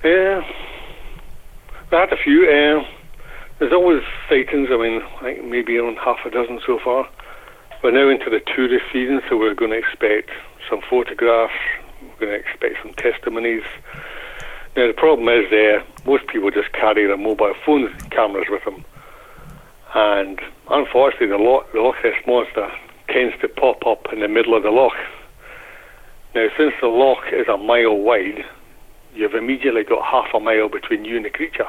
Yeah, 0.05 0.43
I 1.93 1.97
had 1.97 2.13
a 2.13 2.17
few. 2.17 2.43
Uh, 2.51 2.85
there's 3.61 3.73
always 3.73 4.03
sightings. 4.29 4.69
I 4.73 4.77
mean, 4.77 5.01
like 5.23 5.45
maybe 5.45 5.77
around 5.77 5.99
half 5.99 6.19
a 6.27 6.31
dozen 6.31 6.61
so 6.67 6.81
far. 6.81 7.09
We're 7.85 7.93
now 7.93 8.09
into 8.09 8.29
the 8.29 8.41
tourist 8.41 8.85
season, 8.93 9.23
so 9.29 9.37
we're 9.37 9.55
going 9.55 9.71
to 9.71 9.79
expect 9.79 10.31
some 10.69 10.81
photographs. 10.91 11.55
We're 12.03 12.27
going 12.27 12.33
to 12.33 12.49
expect 12.49 12.83
some 12.83 12.95
testimonies. 12.95 13.63
Now 14.77 14.89
the 14.89 14.93
problem 14.93 15.29
is, 15.29 15.53
uh, 15.53 15.85
most 16.05 16.27
people 16.27 16.51
just 16.51 16.73
carry 16.73 17.07
their 17.07 17.17
mobile 17.17 17.55
phone 17.65 17.93
cameras 18.11 18.47
with 18.51 18.65
them, 18.65 18.85
and 19.95 20.41
unfortunately, 20.69 21.29
the 21.29 21.39
Loch, 21.39 21.71
the 21.73 21.81
Loch 21.81 21.97
Ness 22.03 22.15
monster 22.27 22.73
tends 23.09 23.39
to 23.41 23.49
pop 23.49 23.87
up 23.87 24.13
in 24.13 24.19
the 24.19 24.29
middle 24.29 24.57
of 24.57 24.65
the 24.65 24.71
loch. 24.71 24.97
Now, 26.35 26.49
since 26.57 26.75
the 26.81 26.89
loch 26.89 27.25
is 27.33 27.47
a 27.47 27.57
mile 27.57 27.97
wide, 27.97 28.45
you've 29.15 29.35
immediately 29.35 29.85
got 29.85 30.05
half 30.05 30.35
a 30.35 30.41
mile 30.41 30.69
between 30.69 31.05
you 31.05 31.17
and 31.17 31.25
the 31.25 31.31
creature. 31.31 31.69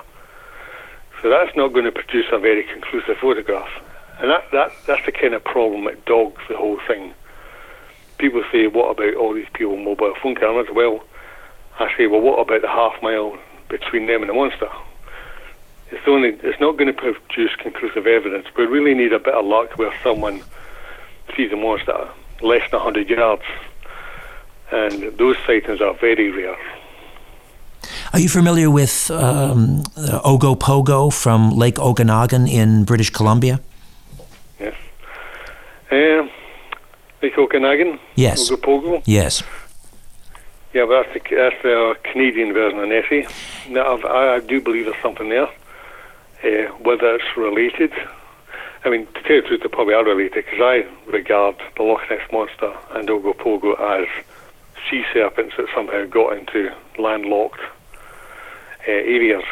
So 1.22 1.30
that's 1.30 1.56
not 1.56 1.74
going 1.74 1.86
to 1.86 1.92
produce 1.92 2.26
a 2.32 2.40
very 2.40 2.64
conclusive 2.64 3.18
photograph. 3.18 3.70
And 4.20 4.30
that, 4.30 4.46
that 4.52 4.72
that's 4.86 5.06
the 5.06 5.12
kind 5.12 5.34
of 5.34 5.44
problem 5.44 5.86
that 5.86 6.06
dogs 6.06 6.42
the 6.50 6.58
whole 6.58 6.80
thing. 6.88 7.14
People 8.18 8.44
say, 8.52 8.68
what 8.68 8.92
about 8.92 9.16
all 9.16 9.34
these 9.34 9.48
people 9.54 9.76
with 9.76 9.86
mobile 9.86 10.14
phone 10.22 10.36
cameras? 10.36 10.68
Well, 10.74 11.04
I 11.80 11.92
say, 11.98 12.08
well, 12.08 12.22
what 12.22 12.40
about 12.40 12.62
the 12.62 12.68
half 12.68 13.02
mile 13.02 13.38
between 13.70 14.06
them 14.06 14.22
and 14.22 14.30
the 14.30 14.34
monster? 14.34 14.70
It's 15.92 16.08
only 16.08 16.30
it's 16.30 16.60
not 16.60 16.78
going 16.78 16.94
to 16.94 16.94
produce 16.94 17.56
conclusive 17.58 18.08
evidence. 18.08 18.48
We 18.58 18.66
really 18.66 18.94
need 18.94 19.14
a 19.14 19.20
bit 19.20 19.34
of 19.34 19.46
luck 19.46 19.78
where 19.78 19.94
someone 20.04 20.44
sees 21.36 21.52
a 21.52 21.56
monster 21.56 22.10
less 22.42 22.70
than 22.72 22.80
100 22.80 23.10
yards, 23.10 23.44
and 24.72 25.18
those 25.18 25.38
sightings 25.46 25.82
are 25.82 25.94
very 25.94 26.30
rare. 26.32 26.58
Are 28.14 28.20
you 28.20 28.30
familiar 28.30 28.70
with 28.70 29.10
um, 29.10 29.82
Ogopogo 30.24 31.12
from 31.12 31.50
Lake 31.50 31.80
Okanagan 31.80 32.48
in 32.48 32.84
British 32.84 33.10
Columbia? 33.10 33.60
Yes. 34.60 34.76
Um, 35.90 36.30
Lake 37.24 37.36
Okanagan? 37.36 38.00
Yes. 38.14 38.52
Ogopogo? 38.52 39.02
Yes. 39.06 39.42
Yeah, 40.76 40.86
but 40.86 41.02
that's 41.02 41.14
the, 41.28 41.36
that's 41.36 41.64
the 41.64 41.96
Canadian 42.04 42.54
version 42.54 42.78
of 42.78 42.88
Nessie. 42.90 43.26
No, 43.68 43.96
I've, 43.96 44.06
I, 44.06 44.36
I 44.36 44.40
do 44.42 44.62
believe 44.62 44.86
there's 44.86 45.02
something 45.02 45.30
there. 45.30 45.50
Uh, 46.44 46.72
whether 46.84 47.16
it's 47.16 47.36
related, 47.36 47.92
I 48.86 48.92
mean, 48.92 49.08
to 49.08 49.24
tell 49.24 49.38
you 49.38 49.42
the 49.42 49.48
truth, 49.48 49.62
they 49.64 49.70
probably 49.70 49.96
are 49.96 50.06
related 50.06 50.46
because 50.46 50.60
I 50.62 50.86
regard 51.10 51.56
the 51.78 51.82
Loch 51.82 52.08
Ness 52.12 52.22
monster 52.32 52.78
and 52.92 53.10
Ogopogo 53.10 53.74
as 53.80 54.08
sea 54.88 55.04
serpents 55.12 55.56
that 55.58 55.66
somehow 55.74 56.06
got 56.06 56.38
into 56.38 56.72
landlocked 57.00 57.60
uh, 58.88 58.92
areas. 58.92 59.44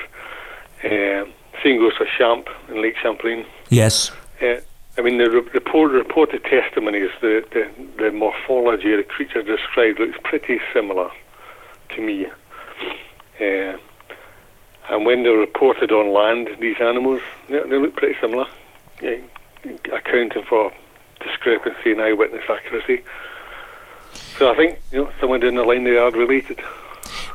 Uh, 0.83 1.25
same 1.63 1.77
goes 1.77 1.93
for 1.97 2.07
Champ 2.17 2.47
in 2.69 2.81
Lake 2.81 2.95
Champlain. 3.01 3.45
Yes. 3.69 4.11
Uh, 4.41 4.55
I 4.97 5.01
mean, 5.01 5.17
the 5.17 5.29
re- 5.29 5.49
report, 5.53 5.91
reported 5.91 6.43
testimonies, 6.43 7.11
the, 7.21 7.45
the, 7.51 7.69
the 7.97 8.11
morphology 8.11 8.91
of 8.93 8.97
the 8.97 9.03
creature 9.03 9.41
described 9.41 9.99
looks 9.99 10.17
pretty 10.23 10.59
similar 10.73 11.09
to 11.89 12.01
me. 12.01 12.25
Uh, 13.39 13.77
and 14.89 15.05
when 15.05 15.23
they're 15.23 15.37
reported 15.37 15.91
on 15.91 16.13
land, 16.13 16.49
these 16.59 16.77
animals, 16.81 17.21
they, 17.47 17.59
they 17.59 17.77
look 17.77 17.95
pretty 17.95 18.19
similar, 18.19 18.45
yeah, 19.01 19.17
accounting 19.93 20.43
for 20.43 20.73
discrepancy 21.19 21.91
in 21.91 21.99
eyewitness 21.99 22.43
accuracy. 22.49 23.03
So 24.37 24.51
I 24.51 24.55
think, 24.55 24.79
you 24.91 25.03
know, 25.03 25.11
somewhere 25.19 25.39
down 25.39 25.55
the 25.55 25.63
line 25.63 25.83
they 25.83 25.97
are 25.97 26.11
related. 26.11 26.59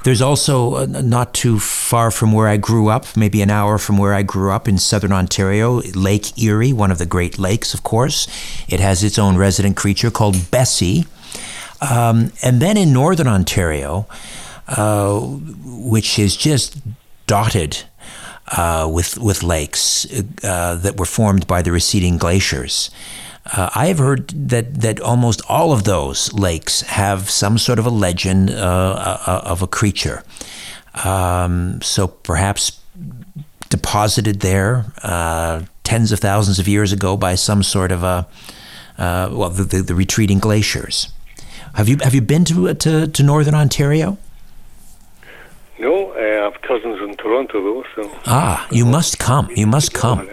There's 0.07 0.23
also 0.23 0.77
uh, 0.77 0.87
not 0.87 1.35
too 1.35 1.59
far 1.59 2.13
from 2.13 2.31
where 2.31 2.47
I 2.47 2.59
grew 2.59 2.87
up, 2.87 3.17
maybe 3.17 3.43
an 3.43 3.51
hour 3.51 3.77
from 3.77 3.99
where 3.99 4.15
I 4.15 4.23
grew 4.23 4.53
up 4.53 4.69
in 4.69 4.79
southern 4.79 5.11
Ontario, 5.11 5.83
Lake 5.97 6.41
Erie, 6.41 6.73
one 6.73 6.93
of 6.93 6.99
the 6.99 7.07
Great 7.07 7.41
Lakes, 7.41 7.75
of 7.75 7.83
course. 7.83 8.29
It 8.69 8.79
has 8.79 9.03
its 9.03 9.19
own 9.19 9.37
resident 9.37 9.77
creature 9.77 10.13
called 10.13 10.49
Bessie. 10.53 11.07
Um, 11.81 12.31
and 12.41 12.63
then 12.63 12.77
in 12.77 12.93
northern 12.93 13.27
Ontario, 13.27 14.07
uh, 14.69 15.19
which 15.65 16.21
is 16.21 16.37
just 16.37 16.79
dotted 17.27 17.83
uh, 18.57 18.89
with 18.89 19.19
with 19.19 19.43
lakes 19.43 20.07
uh, 20.45 20.77
that 20.77 20.99
were 21.01 21.05
formed 21.05 21.49
by 21.49 21.63
the 21.63 21.73
receding 21.73 22.17
glaciers. 22.17 22.91
Uh, 23.53 23.71
I 23.75 23.87
have 23.87 23.99
heard 23.99 24.29
that 24.49 24.81
that 24.81 25.01
almost 25.01 25.41
all 25.49 25.73
of 25.73 25.85
those 25.85 26.33
lakes 26.33 26.83
have 26.83 27.31
some 27.31 27.59
sort 27.59 27.79
of 27.79 27.87
a 27.87 27.91
legend 27.91 28.51
uh, 28.51 28.55
uh, 29.27 29.41
of 29.45 29.63
a 29.63 29.67
creature. 29.67 30.25
Um, 31.05 31.81
so 31.83 32.09
perhaps 32.09 32.81
deposited 33.69 34.41
there 34.41 34.87
uh, 35.03 35.63
tens 35.85 36.13
of 36.13 36.21
thousands 36.21 36.59
of 36.59 36.67
years 36.67 36.93
ago 36.93 37.17
by 37.17 37.35
some 37.35 37.63
sort 37.63 37.93
of 37.93 38.03
a 38.03 38.27
well 38.99 39.51
the, 39.51 39.65
the, 39.65 39.83
the 39.83 39.95
retreating 39.95 40.39
glaciers. 40.39 41.13
Have 41.75 41.89
you 41.89 41.99
have 42.03 42.15
you 42.15 42.23
been 42.23 42.45
to 42.47 42.75
to, 42.75 43.07
to 43.07 43.23
northern 43.23 43.55
Ontario? 43.55 44.19
No, 45.79 46.13
I 46.15 46.43
have 46.43 46.61
cousins 46.63 46.99
in 47.03 47.17
Toronto 47.17 47.63
though. 47.63 47.85
So 47.95 48.11
ah, 48.27 48.67
you 48.73 48.85
must 48.87 49.19
come. 49.19 49.51
You 49.55 49.67
must 49.67 49.93
come. 49.93 50.31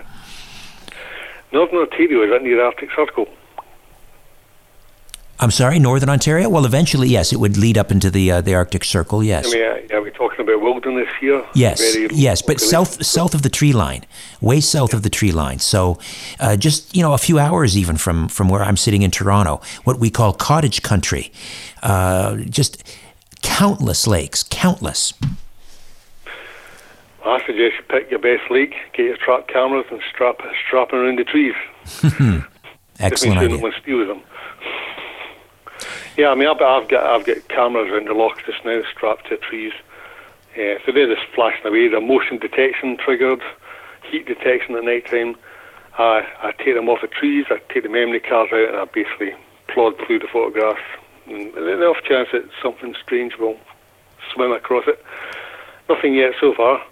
Northern 1.53 1.77
Ontario 1.77 2.23
is 2.23 2.31
that 2.31 2.41
near 2.41 2.57
the 2.57 2.63
Arctic 2.63 2.89
Circle? 2.95 3.27
I'm 5.39 5.51
sorry, 5.51 5.77
Northern 5.77 6.09
Ontario. 6.09 6.49
Well, 6.49 6.65
eventually, 6.65 7.09
yes, 7.09 7.31
it 7.31 7.37
would 7.37 7.57
lead 7.57 7.77
up 7.77 7.91
into 7.91 8.09
the 8.09 8.31
uh, 8.31 8.41
the 8.41 8.55
Arctic 8.55 8.83
Circle. 8.83 9.23
Yes. 9.23 9.47
I 9.47 9.51
mean, 9.51 9.91
uh, 9.91 9.97
are 9.97 10.01
we 10.01 10.09
talking 10.09 10.39
about 10.39 10.61
wilderness 10.61 11.09
here? 11.19 11.45
Yes, 11.53 11.95
yes, 12.11 12.41
but 12.41 12.59
south 12.59 13.05
south 13.05 13.35
of 13.35 13.43
the 13.43 13.49
tree 13.49 13.73
line, 13.73 14.05
way 14.41 14.61
south 14.61 14.93
yeah. 14.93 14.97
of 14.97 15.03
the 15.03 15.09
tree 15.09 15.31
line. 15.31 15.59
So, 15.59 15.99
uh, 16.39 16.55
just 16.55 16.95
you 16.95 17.03
know, 17.03 17.13
a 17.13 17.17
few 17.17 17.37
hours 17.37 17.77
even 17.77 17.97
from 17.97 18.29
from 18.29 18.49
where 18.49 18.63
I'm 18.63 18.77
sitting 18.77 19.03
in 19.03 19.11
Toronto, 19.11 19.61
what 19.83 19.99
we 19.99 20.09
call 20.09 20.33
cottage 20.33 20.81
country, 20.81 21.31
uh, 21.83 22.37
just 22.49 22.83
countless 23.41 24.07
lakes, 24.07 24.43
countless. 24.43 25.13
I 27.25 27.39
suggest 27.45 27.75
you 27.77 27.83
pick 27.87 28.11
your 28.11 28.19
best 28.19 28.51
lake, 28.51 28.75
get 28.93 29.05
your 29.05 29.17
trap 29.17 29.47
cameras, 29.47 29.85
and 29.89 30.01
strap 30.13 30.41
strap 30.67 30.91
them 30.91 30.99
around 30.99 31.19
the 31.19 31.23
trees. 31.23 31.55
Excellent 32.99 33.35
sure 33.35 33.45
idea. 33.45 33.57
No 33.57 33.63
one 33.63 33.73
steals 33.81 34.07
them. 34.07 34.21
Yeah, 36.17 36.29
I 36.29 36.35
mean, 36.35 36.47
I've, 36.47 36.61
I've 36.61 36.89
got 36.89 37.05
I've 37.05 37.25
got 37.25 37.47
cameras 37.47 37.89
around 37.89 38.07
the 38.07 38.13
loch 38.13 38.43
just 38.45 38.63
now, 38.65 38.81
strapped 38.91 39.29
to 39.29 39.37
trees. 39.37 39.71
Uh, 40.55 40.77
so 40.85 40.91
they're 40.91 41.13
just 41.13 41.27
flashing 41.33 41.65
away. 41.65 41.87
They're 41.87 42.01
motion 42.01 42.37
detection 42.39 42.97
triggered, 42.97 43.41
heat 44.11 44.25
detection 44.27 44.75
at 44.75 44.83
night 44.83 45.07
time. 45.07 45.37
I 45.97 46.27
I 46.41 46.51
take 46.51 46.75
them 46.75 46.89
off 46.89 47.01
the 47.01 47.07
trees. 47.07 47.45
I 47.49 47.59
take 47.73 47.83
the 47.83 47.89
memory 47.89 48.19
cards 48.19 48.51
out, 48.51 48.67
and 48.67 48.77
I 48.77 48.85
basically 48.85 49.33
plod 49.69 49.95
through 50.05 50.19
the 50.19 50.27
photographs. 50.27 50.81
And 51.27 51.53
the 51.53 51.87
off 51.87 52.03
chance 52.03 52.27
that 52.33 52.43
something 52.61 52.95
strange 53.01 53.37
will 53.37 53.57
swim 54.33 54.51
across 54.51 54.83
it. 54.87 55.03
Nothing 55.87 56.15
yet 56.15 56.33
so 56.39 56.53
far 56.53 56.83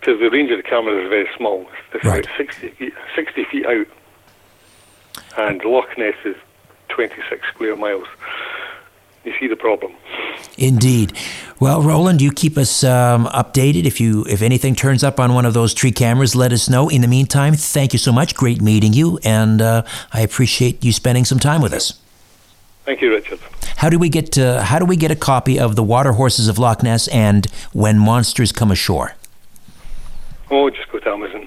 because 0.00 0.18
the 0.20 0.30
range 0.30 0.50
of 0.50 0.58
the 0.58 0.62
camera 0.62 1.02
is 1.02 1.08
very 1.08 1.28
small. 1.36 1.66
It's 1.92 2.04
Right. 2.04 2.24
about 2.24 2.36
60 2.36 2.68
feet, 2.70 2.94
60 3.14 3.44
feet 3.44 3.66
out. 3.66 3.86
And 5.38 5.62
Loch 5.64 5.96
Ness 5.98 6.14
is 6.24 6.36
26 6.88 7.46
square 7.48 7.76
miles. 7.76 8.06
You 9.24 9.32
see 9.40 9.48
the 9.48 9.56
problem. 9.56 9.92
Indeed. 10.56 11.12
Well, 11.58 11.82
Roland, 11.82 12.22
you 12.22 12.30
keep 12.30 12.56
us 12.56 12.84
um, 12.84 13.26
updated. 13.26 13.84
If 13.84 14.00
you 14.00 14.24
if 14.28 14.40
anything 14.40 14.74
turns 14.76 15.02
up 15.02 15.18
on 15.18 15.34
one 15.34 15.44
of 15.44 15.52
those 15.52 15.74
tree 15.74 15.90
cameras, 15.90 16.36
let 16.36 16.52
us 16.52 16.68
know. 16.68 16.88
In 16.88 17.00
the 17.00 17.08
meantime, 17.08 17.54
thank 17.54 17.92
you 17.92 17.98
so 17.98 18.12
much. 18.12 18.34
Great 18.36 18.62
meeting 18.62 18.92
you, 18.92 19.18
and 19.24 19.60
uh, 19.60 19.82
I 20.12 20.20
appreciate 20.20 20.84
you 20.84 20.92
spending 20.92 21.24
some 21.24 21.40
time 21.40 21.60
with 21.60 21.72
us. 21.72 21.94
Thank 22.84 23.00
you, 23.02 23.10
Richard. 23.12 23.40
How 23.78 23.90
do 23.90 23.98
we 23.98 24.08
get 24.08 24.30
to, 24.32 24.62
How 24.62 24.78
do 24.78 24.84
we 24.86 24.96
get 24.96 25.10
a 25.10 25.16
copy 25.16 25.58
of 25.58 25.74
the 25.74 25.82
Water 25.82 26.12
Horses 26.12 26.46
of 26.46 26.58
Loch 26.58 26.82
Ness 26.84 27.08
and 27.08 27.46
When 27.72 27.98
Monsters 27.98 28.52
Come 28.52 28.70
Ashore? 28.70 29.15
Oh, 30.50 30.70
just 30.70 30.90
go 30.90 30.98
to 30.98 31.10
Amazon. 31.10 31.46